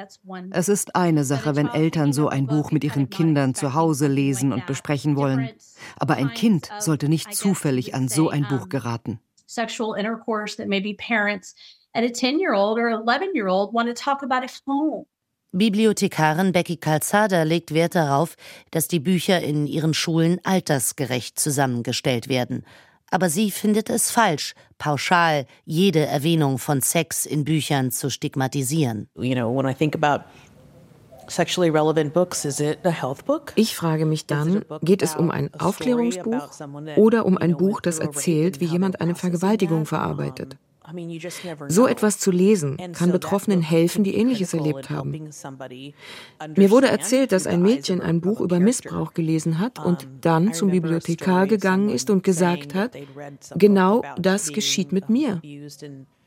Es 0.52 0.69
ist 0.69 0.96
eine 0.96 1.24
Sache, 1.24 1.56
wenn 1.56 1.67
Eltern 1.67 2.13
so 2.13 2.30
ein 2.30 2.48
Buch 2.48 2.72
mit 2.72 2.84
ihren 2.84 3.10
Kindern 3.10 3.54
zu 3.54 3.74
Hause 3.74 4.08
lesen 4.08 4.54
und 4.54 4.65
besprechen 4.65 5.15
wollen. 5.17 5.50
Aber 5.98 6.15
ein 6.15 6.34
Kind 6.34 6.69
sollte 6.80 7.10
nicht 7.10 7.36
zufällig 7.36 7.93
an 7.93 8.08
so 8.08 8.30
ein 8.30 8.48
Buch 8.48 8.69
geraten 8.69 9.19
sexual 9.54 9.93
intercourse 9.93 10.56
that 10.58 10.67
maybe 10.67 10.93
parents 10.93 11.54
and 11.93 12.06
a 12.06 12.10
10 12.10 12.39
year 12.39 12.54
old 12.54 12.80
or 12.80 12.89
11 12.89 13.36
year 13.36 13.48
old 13.48 13.74
want 13.74 13.88
to 13.88 13.93
talk 13.93 14.24
about 14.24 14.43
at 14.43 14.62
home. 14.65 15.06
Bibliothekarin 15.56 16.52
Becky 16.52 16.78
Calzada 16.78 17.43
legt 17.43 17.76
Wert 17.76 17.93
darauf, 17.93 18.36
dass 18.72 18.88
die 18.88 19.00
Bücher 19.00 19.39
in 19.39 19.67
ihren 19.67 19.93
Schulen 19.93 20.39
altersgerecht 20.43 21.39
zusammengestellt 21.39 22.28
werden. 22.28 22.65
Aber 23.13 23.30
sie 23.30 23.52
findet 23.52 23.91
es 23.91 24.10
falsch, 24.10 24.56
pauschal 24.80 25.45
jede 25.65 26.04
Erwähnung 26.04 26.58
von 26.58 26.82
Sex 26.82 27.28
in 27.28 27.45
Büchern 27.45 27.91
zu 27.91 28.10
stigmatisieren. 28.10 29.08
You 29.15 29.36
know, 29.36 29.56
when 29.56 29.69
I 29.69 29.76
think 29.76 29.95
about 29.95 30.23
ich 33.56 33.76
frage 33.76 34.06
mich 34.06 34.26
dann, 34.26 34.65
geht 34.82 35.02
es 35.04 35.15
um 35.15 35.30
ein 35.30 35.54
Aufklärungsbuch 35.54 36.49
oder 36.97 37.26
um 37.28 37.38
ein 37.38 37.56
Buch, 37.56 37.82
das 37.82 37.99
erzählt, 37.99 38.60
wie 38.60 38.65
jemand 38.65 38.99
eine 38.99 39.13
Vergewaltigung 39.13 39.86
verarbeitet? 39.86 40.58
So 41.69 41.88
etwas 41.88 42.19
zu 42.19 42.32
lesen 42.32 42.78
kann 42.93 43.12
Betroffenen 43.12 43.62
helfen, 43.62 44.04
die 44.04 44.15
Ähnliches 44.15 44.54
erlebt 44.54 44.89
haben. 44.89 45.30
Mir 46.56 46.72
wurde 46.72 46.88
erzählt, 46.88 47.32
dass 47.32 47.48
ein 47.48 47.62
Mädchen 47.62 48.02
ein 48.02 48.22
Buch 48.22 48.41
über 48.41 48.60
Missbrauch 48.60 49.13
gelesen 49.13 49.60
hat 49.60 49.84
und 49.84 50.08
dann 50.22 50.54
zum 50.54 50.72
Bibliothekar 50.72 51.48
gegangen 51.48 51.89
ist 51.89 52.10
und 52.10 52.24
gesagt 52.24 52.76
hat, 52.76 52.98
genau 53.56 54.04
das 54.17 54.52
geschieht 54.52 54.91
mit 54.91 55.10
mir. 55.10 55.41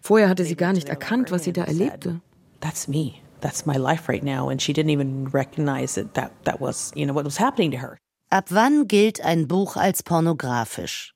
Vorher 0.00 0.28
hatte 0.28 0.44
sie 0.44 0.56
gar 0.56 0.72
nicht 0.72 0.88
erkannt, 0.88 1.30
was 1.30 1.44
sie 1.44 1.52
da 1.52 1.64
erlebte. 1.64 2.20
That's 2.60 2.88
me 2.88 3.14
that's 3.40 3.66
my 3.66 3.76
life 3.76 4.08
right 4.08 4.24
now 4.24 4.48
and 4.48 4.60
she 4.60 4.72
didn't 4.72 4.90
even 4.90 5.28
recognize 5.28 5.94
that 5.94 6.14
that, 6.14 6.32
that 6.44 6.60
was 6.60 6.92
you 6.94 7.06
know 7.06 7.14
what 7.14 7.24
was 7.24 7.38
happening 7.38 7.70
to 7.70 7.78
her. 7.78 7.98
Ab 8.30 8.46
wann 8.50 8.88
gilt 8.88 9.20
ein 9.20 9.46
Buch 9.46 9.76
als 9.76 10.02
pornografisch? 10.02 11.12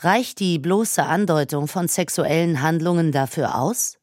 Reicht 0.00 0.40
die 0.40 0.58
bloße 0.58 1.02
Andeutung 1.02 1.68
von 1.68 1.88
sexuellen 1.88 2.62
Handlungen 2.62 3.12
dafür 3.12 3.58
aus? 3.58 3.98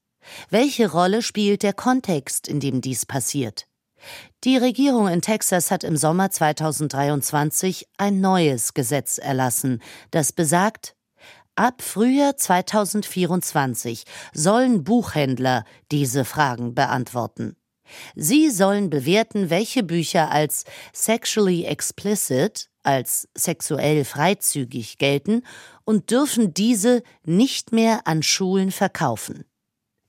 Welche 0.50 0.92
Rolle 0.92 1.22
spielt 1.22 1.64
der 1.64 1.74
Kontext, 1.74 2.48
in 2.48 2.60
dem 2.60 2.82
dies 2.82 3.06
passiert? 3.06 3.68
Die 4.44 4.58
Regierung 4.58 5.08
in 5.08 5.22
Texas 5.22 5.72
hat 5.72 5.84
im 5.84 5.98
Sommer 5.98 6.30
2023 6.30 7.88
ein 7.98 8.22
neues 8.22 8.74
Gesetz 8.74 9.18
erlassen, 9.18 9.82
das 10.12 10.32
besagt, 10.32 10.96
ab 11.56 11.82
Frühjahr 11.82 12.38
2024 12.38 14.04
sollen 14.34 14.84
Buchhändler 14.84 15.64
diese 15.92 16.26
Fragen 16.26 16.76
beantworten. 16.76 17.56
Sie 18.16 18.50
sollen 18.50 18.90
bewerten, 18.90 19.50
welche 19.50 19.84
Bücher 19.84 20.32
als 20.32 20.66
sexually 20.94 21.66
explicit, 21.66 22.70
als 22.86 23.28
sexuell 23.36 24.06
freizügig 24.06 24.98
gelten 24.98 25.44
und 25.84 26.12
dürfen 26.12 26.54
diese 26.54 27.04
nicht 27.24 27.72
mehr 27.72 28.08
an 28.08 28.24
Schulen 28.24 28.72
verkaufen. 28.72 29.46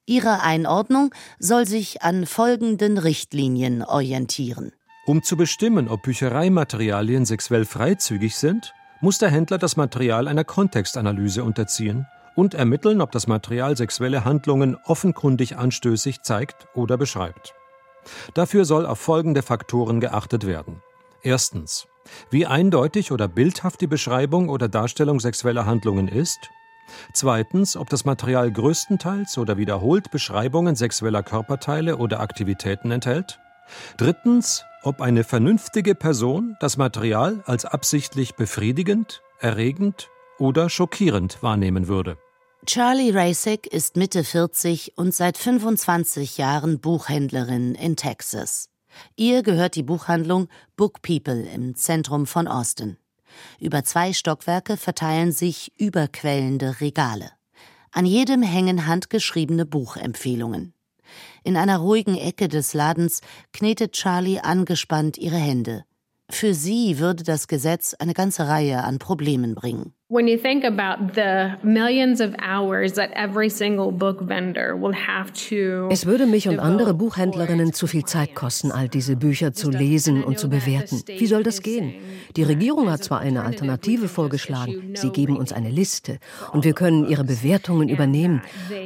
Ihre 0.06 0.42
Einordnung 0.42 1.12
soll 1.38 1.66
sich 1.66 2.02
an 2.02 2.26
folgenden 2.26 2.96
Richtlinien 2.96 3.82
orientieren. 3.82 4.72
Um 5.04 5.22
zu 5.22 5.36
bestimmen, 5.36 5.88
ob 5.88 6.02
Büchereimaterialien 6.02 7.24
sexuell 7.24 7.64
freizügig 7.64 8.36
sind, 8.36 8.72
muss 9.00 9.18
der 9.18 9.30
Händler 9.30 9.58
das 9.58 9.76
Material 9.76 10.28
einer 10.28 10.44
Kontextanalyse 10.44 11.44
unterziehen 11.44 12.06
und 12.34 12.54
ermitteln, 12.54 13.00
ob 13.00 13.12
das 13.12 13.26
Material 13.26 13.76
sexuelle 13.76 14.24
Handlungen 14.24 14.76
offenkundig 14.84 15.56
anstößig 15.56 16.22
zeigt 16.22 16.68
oder 16.74 16.96
beschreibt. 16.96 17.54
Dafür 18.34 18.64
soll 18.64 18.86
auf 18.86 19.00
folgende 19.00 19.42
Faktoren 19.42 20.00
geachtet 20.00 20.46
werden. 20.46 20.82
Erstens, 21.22 21.88
wie 22.30 22.46
eindeutig 22.46 23.12
oder 23.12 23.28
bildhaft 23.28 23.80
die 23.80 23.86
Beschreibung 23.86 24.48
oder 24.48 24.68
Darstellung 24.68 25.20
sexueller 25.20 25.66
Handlungen 25.66 26.08
ist. 26.08 26.50
Zweitens, 27.12 27.76
ob 27.76 27.90
das 27.90 28.04
Material 28.04 28.50
größtenteils 28.50 29.38
oder 29.38 29.56
wiederholt 29.56 30.10
Beschreibungen 30.10 30.76
sexueller 30.76 31.22
Körperteile 31.22 31.96
oder 31.96 32.20
Aktivitäten 32.20 32.90
enthält. 32.90 33.40
Drittens, 33.96 34.64
ob 34.82 35.00
eine 35.00 35.24
vernünftige 35.24 35.94
Person 35.94 36.56
das 36.60 36.76
Material 36.76 37.42
als 37.46 37.64
absichtlich 37.64 38.36
befriedigend, 38.36 39.22
erregend 39.40 40.08
oder 40.38 40.70
schockierend 40.70 41.42
wahrnehmen 41.42 41.88
würde. 41.88 42.18
Charlie 42.66 43.10
Rasek 43.10 43.66
ist 43.66 43.96
Mitte 43.96 44.24
40 44.24 44.94
und 44.96 45.14
seit 45.14 45.38
25 45.38 46.38
Jahren 46.38 46.80
Buchhändlerin 46.80 47.74
in 47.74 47.96
Texas. 47.96 48.68
Ihr 49.16 49.42
gehört 49.42 49.76
die 49.76 49.82
Buchhandlung 49.82 50.48
Book 50.76 51.02
People 51.02 51.42
im 51.42 51.74
Zentrum 51.74 52.26
von 52.26 52.48
Austin. 52.48 52.96
Über 53.58 53.84
zwei 53.84 54.12
Stockwerke 54.12 54.76
verteilen 54.76 55.32
sich 55.32 55.72
überquellende 55.78 56.80
Regale. 56.80 57.30
An 57.92 58.06
jedem 58.06 58.42
hängen 58.42 58.86
handgeschriebene 58.86 59.66
Buchempfehlungen. 59.66 60.74
In 61.44 61.56
einer 61.56 61.78
ruhigen 61.78 62.16
Ecke 62.16 62.48
des 62.48 62.74
Ladens 62.74 63.20
knetet 63.52 63.92
Charlie 63.92 64.40
angespannt 64.40 65.18
ihre 65.18 65.36
Hände. 65.36 65.84
Für 66.28 66.54
sie 66.54 66.98
würde 66.98 67.22
das 67.22 67.46
Gesetz 67.46 67.94
eine 67.94 68.12
ganze 68.12 68.48
Reihe 68.48 68.82
an 68.82 68.98
Problemen 68.98 69.54
bringen. 69.54 69.94
When 70.08 70.28
you 70.28 70.38
think 70.38 70.62
about 70.62 71.14
the 71.14 71.56
millions 71.64 72.20
of 72.20 72.32
hours 72.38 72.92
that 72.92 73.10
every 73.16 73.50
single 73.50 73.90
book 73.90 74.20
vendor 74.20 74.76
will 74.80 74.94
have 74.94 75.32
to 75.48 75.88
Es 75.90 76.06
würde 76.06 76.26
mich 76.26 76.48
und 76.48 76.60
andere 76.60 76.94
Buchhändlerinnen 76.94 77.72
zu 77.72 77.88
viel 77.88 78.04
Zeit 78.04 78.36
kosten, 78.36 78.70
all 78.70 78.88
diese 78.88 79.16
Bücher 79.16 79.52
zu 79.52 79.68
lesen 79.68 80.22
und 80.22 80.38
zu 80.38 80.48
bewerten. 80.48 81.02
Wie 81.08 81.26
soll 81.26 81.42
das 81.42 81.60
gehen? 81.60 81.92
Die 82.36 82.44
Regierung 82.44 82.88
hat 82.88 83.02
zwar 83.02 83.18
eine 83.18 83.42
Alternative 83.42 84.06
vorgeschlagen, 84.06 84.94
sie 84.94 85.10
geben 85.10 85.36
uns 85.36 85.52
eine 85.52 85.70
Liste 85.70 86.18
und 86.52 86.64
wir 86.64 86.74
können 86.74 87.08
ihre 87.08 87.24
Bewertungen 87.24 87.88
übernehmen, 87.88 88.42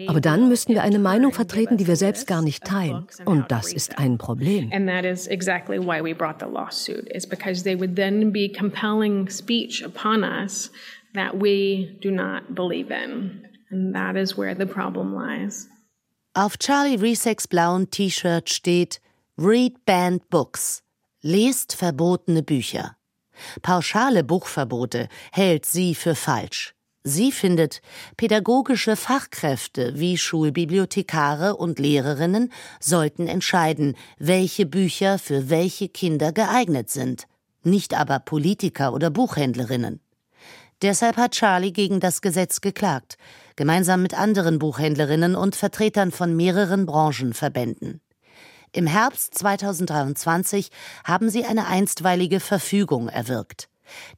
aber 0.06 0.22
dann 0.22 0.48
müssten 0.48 0.72
wir 0.72 0.82
eine 0.82 0.98
Meinung 0.98 1.34
vertreten, 1.34 1.76
die 1.76 1.86
wir 1.86 1.96
selbst 1.96 2.26
gar 2.28 2.40
nicht 2.40 2.64
teilen 2.64 3.04
und 3.26 3.52
das 3.52 3.74
ist 3.74 3.98
ein 3.98 4.16
Problem. 4.16 4.70
And 4.72 4.88
that 4.88 5.04
is 5.04 5.26
exactly 5.26 5.78
why 5.78 6.02
we 6.02 6.14
brought 6.14 6.36
the 6.40 6.50
lawsuit 6.50 7.06
is 7.14 7.26
because 7.26 7.62
they 7.62 7.78
would 7.78 7.94
then 7.94 8.32
be 8.32 8.50
compelling 8.50 9.28
speech 9.28 9.84
upon 9.84 10.24
us 10.24 10.70
that 11.14 11.38
we 11.38 11.96
do 12.00 12.10
not 12.10 12.54
believe 12.54 12.90
in. 12.90 13.46
And 13.70 13.94
that 13.94 14.16
is 14.16 14.36
where 14.36 14.54
the 14.54 14.66
problem 14.66 15.14
lies. 15.14 15.68
Auf 16.34 16.58
Charlie 16.58 16.96
Reseks 16.96 17.48
blauen 17.48 17.90
T-Shirt 17.90 18.48
steht 18.48 19.00
Read 19.36 19.84
Banned 19.84 20.28
Books. 20.30 20.82
Lest 21.22 21.74
verbotene 21.74 22.42
Bücher. 22.42 22.96
Pauschale 23.62 24.22
Buchverbote 24.22 25.08
hält 25.32 25.66
sie 25.66 25.94
für 25.94 26.14
falsch. 26.14 26.74
Sie 27.02 27.32
findet, 27.32 27.80
pädagogische 28.16 28.94
Fachkräfte 28.94 29.98
wie 29.98 30.18
Schulbibliothekare 30.18 31.56
und 31.56 31.78
Lehrerinnen 31.78 32.52
sollten 32.78 33.26
entscheiden, 33.26 33.96
welche 34.18 34.66
Bücher 34.66 35.18
für 35.18 35.48
welche 35.48 35.88
Kinder 35.88 36.32
geeignet 36.32 36.90
sind, 36.90 37.26
nicht 37.62 37.94
aber 37.94 38.18
Politiker 38.18 38.92
oder 38.92 39.08
Buchhändlerinnen. 39.08 40.00
Deshalb 40.82 41.18
hat 41.18 41.32
Charlie 41.32 41.72
gegen 41.72 42.00
das 42.00 42.22
Gesetz 42.22 42.60
geklagt, 42.60 43.18
gemeinsam 43.56 44.02
mit 44.02 44.14
anderen 44.14 44.58
Buchhändlerinnen 44.58 45.34
und 45.34 45.54
Vertretern 45.54 46.10
von 46.10 46.34
mehreren 46.34 46.86
Branchenverbänden. 46.86 48.00
Im 48.72 48.86
Herbst 48.86 49.34
2023 49.36 50.70
haben 51.04 51.28
sie 51.28 51.44
eine 51.44 51.66
einstweilige 51.66 52.40
Verfügung 52.40 53.08
erwirkt. 53.08 53.68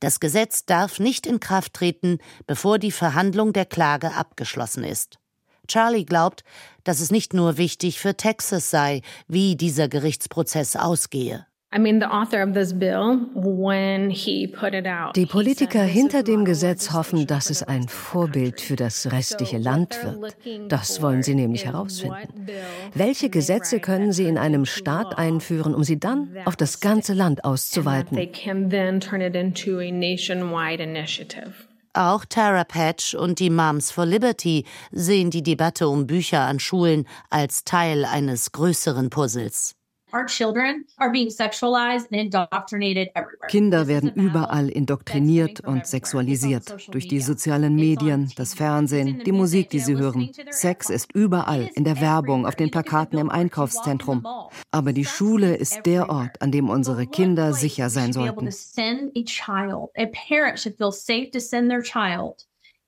Das 0.01 0.21
Gesetz 0.21 0.67
darf 0.67 0.99
nicht 1.01 1.27
in 1.27 1.41
Kraft 1.41 1.75
treten, 1.75 2.19
bevor 2.47 2.79
die 2.79 2.93
Verhandlung 2.93 3.53
der 3.53 3.65
Klage 3.65 4.13
abgeschlossen 4.13 4.85
ist. 4.85 5.19
Charlie 5.67 6.05
glaubt, 6.05 6.45
dass 6.85 7.01
es 7.01 7.11
nicht 7.11 7.35
nur 7.35 7.57
wichtig 7.57 7.99
für 7.99 8.17
Texas 8.17 8.71
sei, 8.71 9.01
wie 9.27 9.57
dieser 9.57 9.89
Gerichtsprozess 9.89 10.77
ausgehe. 10.77 11.47
Die 15.17 15.27
Politiker 15.27 15.83
hinter 15.83 16.23
dem 16.23 16.45
Gesetz 16.45 16.93
hoffen, 16.93 17.27
dass 17.27 17.49
es 17.49 17.63
ein 17.63 17.89
Vorbild 17.89 18.61
für 18.61 18.77
das 18.77 19.11
restliche 19.11 19.57
Land 19.57 19.99
wird. 20.05 20.37
Das 20.69 21.01
wollen 21.01 21.23
sie 21.23 21.35
nämlich 21.35 21.65
herausfinden. 21.65 22.47
Welche 22.95 23.31
Gesetze 23.31 23.81
können 23.81 24.13
sie 24.13 24.27
in 24.27 24.37
einem 24.37 24.67
Staat 24.67 25.17
einführen, 25.17 25.75
um 25.75 25.83
sie 25.83 25.99
dann 25.99 26.37
auf 26.45 26.57
das 26.57 26.81
ganze 26.81 27.15
Land 27.15 27.45
auszuweiten? 27.45 28.19
Auch 31.95 32.25
Tara 32.25 32.65
Patch 32.65 33.15
und 33.15 33.39
die 33.39 33.51
Moms 33.51 33.91
for 33.91 34.07
Liberty 34.07 34.65
sehen 34.91 35.31
die 35.31 35.43
Debatte 35.43 35.89
um 35.89 36.07
Bücher 36.07 36.41
an 36.41 36.59
Schulen 36.59 37.07
als 37.29 37.65
Teil 37.65 38.05
eines 38.05 38.53
größeren 38.53 39.11
Puzzles. 39.11 39.75
Kinder 43.49 43.89
werden 43.89 44.13
überall 44.15 44.69
indoktriniert 44.69 45.61
und 45.61 45.87
sexualisiert. 45.87 46.77
Durch 46.91 47.09
die 47.09 47.21
sozialen 47.21 47.75
Medien, 47.75 48.31
das 48.37 48.55
Fernsehen, 48.55 49.23
die 49.25 49.33
Musik, 49.33 49.71
die 49.71 49.79
sie 49.79 49.97
hören. 49.97 50.31
Sex 50.51 50.91
ist 50.91 51.13
überall, 51.13 51.71
in 51.75 51.85
der 51.85 52.01
Werbung, 52.01 52.47
auf 52.47 52.57
den 52.57 52.71
Plakaten 52.71 53.19
im 53.19 53.31
Einkaufszentrum. 53.31 54.27
Aber 54.71 54.93
die 54.93 55.05
Schule 55.05 55.57
ist 55.57 55.87
der 55.87 56.11
Ort, 56.11 56.41
an 56.43 56.53
dem 56.53 56.69
unsere 56.69 57.07
Kinder 57.07 57.53
sicher 57.53 57.89
sein 57.89 58.13
sollten. 58.13 58.49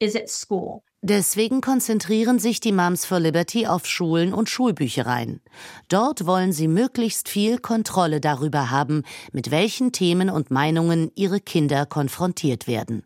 Is 0.01 0.17
at 0.17 0.29
school. 0.29 0.83
Deswegen 1.07 1.61
konzentrieren 1.61 2.39
sich 2.39 2.61
die 2.61 2.73
Moms 2.73 3.05
for 3.05 3.21
Liberty 3.21 3.67
auf 3.67 3.85
Schulen 3.85 4.33
und 4.33 4.49
Schulbüchereien. 4.49 5.43
Dort 5.89 6.25
wollen 6.25 6.51
sie 6.51 6.67
möglichst 6.67 7.29
viel 7.29 7.59
Kontrolle 7.59 8.23
darüber 8.23 8.71
haben, 8.71 9.03
mit 9.31 9.51
welchen 9.51 9.93
Themen 9.93 10.31
und 10.31 10.51
Meinungen 10.51 11.13
ihre 11.15 11.41
Kinder 11.41 11.85
konfrontiert 11.85 12.67
werden. 12.67 13.05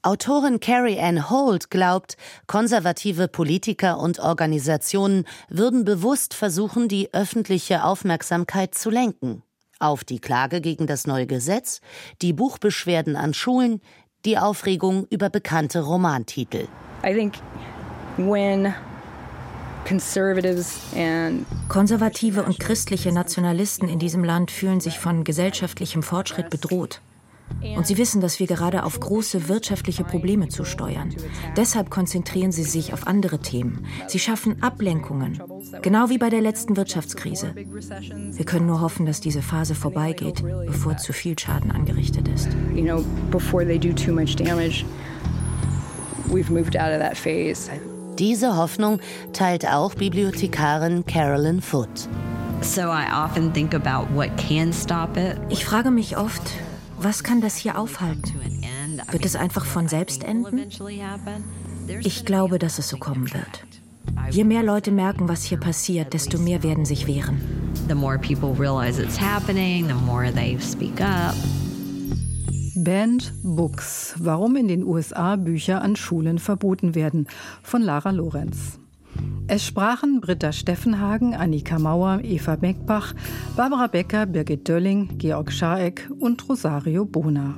Autorin 0.00 0.58
Carrie 0.58 0.98
Ann 0.98 1.28
Holt 1.28 1.68
glaubt, 1.68 2.16
konservative 2.46 3.28
Politiker 3.28 3.98
und 3.98 4.18
Organisationen 4.18 5.26
würden 5.50 5.84
bewusst 5.84 6.32
versuchen, 6.32 6.88
die 6.88 7.12
öffentliche 7.12 7.84
Aufmerksamkeit 7.84 8.74
zu 8.74 8.88
lenken. 8.88 9.42
Auf 9.82 10.04
die 10.04 10.20
Klage 10.20 10.60
gegen 10.60 10.86
das 10.86 11.08
neue 11.08 11.26
Gesetz, 11.26 11.80
die 12.22 12.32
Buchbeschwerden 12.32 13.16
an 13.16 13.34
Schulen, 13.34 13.80
die 14.24 14.38
Aufregung 14.38 15.06
über 15.10 15.30
bekannte 15.30 15.80
Romantitel. 15.80 16.68
I 17.04 17.14
think 17.14 17.34
when 18.16 18.74
Konservative 21.68 22.42
und 22.42 22.60
christliche 22.60 23.12
Nationalisten 23.12 23.88
in 23.88 23.98
diesem 23.98 24.22
Land 24.22 24.50
fühlen 24.50 24.80
sich 24.80 24.98
von 24.98 25.24
gesellschaftlichem 25.24 26.02
Fortschritt 26.02 26.50
bedroht. 26.50 27.00
Und 27.76 27.86
sie 27.86 27.96
wissen, 27.96 28.20
dass 28.20 28.40
wir 28.40 28.46
gerade 28.46 28.84
auf 28.84 28.98
große 28.98 29.48
wirtschaftliche 29.48 30.04
Probleme 30.04 30.48
zusteuern. 30.48 31.14
Deshalb 31.56 31.90
konzentrieren 31.90 32.50
sie 32.50 32.64
sich 32.64 32.92
auf 32.92 33.06
andere 33.06 33.38
Themen. 33.38 33.86
Sie 34.08 34.18
schaffen 34.18 34.62
Ablenkungen, 34.62 35.40
genau 35.80 36.08
wie 36.08 36.18
bei 36.18 36.28
der 36.28 36.40
letzten 36.40 36.76
Wirtschaftskrise. 36.76 37.54
Wir 37.54 38.44
können 38.44 38.66
nur 38.66 38.80
hoffen, 38.80 39.06
dass 39.06 39.20
diese 39.20 39.42
Phase 39.42 39.74
vorbeigeht, 39.74 40.42
bevor 40.66 40.96
zu 40.96 41.12
viel 41.12 41.38
Schaden 41.38 41.70
angerichtet 41.70 42.28
ist. 42.28 42.48
You 42.74 42.82
know, 42.82 43.04
before 43.30 43.64
they 43.64 43.78
do 43.78 43.92
too 43.92 44.12
much 44.12 44.36
damage, 44.36 44.84
we've 46.28 46.52
moved 46.52 46.76
out 46.76 46.92
of 46.92 46.98
that 46.98 47.16
phase. 47.16 47.70
Diese 48.18 48.56
Hoffnung 48.56 49.00
teilt 49.32 49.66
auch 49.66 49.94
Bibliothekarin 49.94 51.06
Carolyn 51.06 51.62
Foote. 51.62 52.08
Ich 55.48 55.64
frage 55.64 55.90
mich 55.90 56.16
oft, 56.16 56.42
was 57.04 57.22
kann 57.22 57.40
das 57.40 57.56
hier 57.56 57.78
aufhalten? 57.78 58.32
Wird 59.10 59.24
es 59.24 59.36
einfach 59.36 59.64
von 59.64 59.88
selbst 59.88 60.24
enden? 60.24 60.60
Ich 62.00 62.24
glaube, 62.24 62.58
dass 62.58 62.78
es 62.78 62.88
so 62.88 62.96
kommen 62.96 63.32
wird. 63.32 63.64
Je 64.30 64.44
mehr 64.44 64.62
Leute 64.62 64.90
merken, 64.90 65.28
was 65.28 65.44
hier 65.44 65.58
passiert, 65.58 66.12
desto 66.12 66.38
mehr 66.38 66.62
werden 66.62 66.84
sich 66.84 67.06
wehren. 67.06 67.40
The 67.88 67.94
more 67.94 68.18
people 68.18 68.54
realize 68.58 69.02
it's 69.02 69.20
happening, 69.20 69.88
the 69.88 69.94
more 69.94 70.32
they 70.32 70.58
speak 70.60 71.00
up. 71.00 71.34
Banned 72.74 73.32
Books. 73.42 74.14
Warum 74.18 74.56
in 74.56 74.68
den 74.68 74.84
USA 74.84 75.36
Bücher 75.36 75.82
an 75.82 75.94
Schulen 75.96 76.38
verboten 76.38 76.94
werden. 76.94 77.28
Von 77.62 77.82
Lara 77.82 78.10
Lorenz. 78.10 78.78
Es 79.48 79.66
sprachen 79.66 80.20
Britta 80.20 80.52
Steffenhagen, 80.52 81.34
Annika 81.34 81.78
Mauer, 81.78 82.20
Eva 82.22 82.56
Beckbach, 82.56 83.14
Barbara 83.56 83.86
Becker, 83.86 84.26
Birgit 84.26 84.66
Dölling, 84.68 85.18
Georg 85.18 85.52
Schaeck 85.52 86.10
und 86.18 86.48
Rosario 86.48 87.04
Bona. 87.04 87.56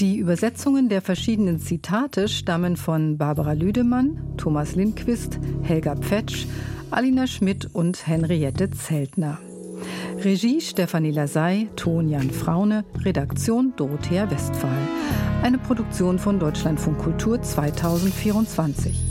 Die 0.00 0.16
Übersetzungen 0.16 0.88
der 0.88 1.02
verschiedenen 1.02 1.58
Zitate 1.58 2.28
stammen 2.28 2.78
von 2.78 3.18
Barbara 3.18 3.52
Lüdemann, 3.52 4.18
Thomas 4.38 4.74
Lindquist, 4.74 5.38
Helga 5.62 5.96
Pfetsch, 5.96 6.46
Alina 6.90 7.26
Schmidt 7.26 7.68
und 7.74 8.06
Henriette 8.06 8.70
Zeltner. 8.70 9.38
Regie 10.24 10.60
Stefanie 10.62 11.10
Lasey, 11.10 11.68
Ton 11.76 12.08
Jan 12.08 12.30
Fraune, 12.30 12.84
Redaktion 13.04 13.74
Dorothea 13.76 14.30
Westphal. 14.30 14.70
Eine 15.42 15.58
Produktion 15.58 16.18
von 16.18 16.38
Deutschlandfunk 16.38 16.98
Kultur 16.98 17.42
2024. 17.42 19.09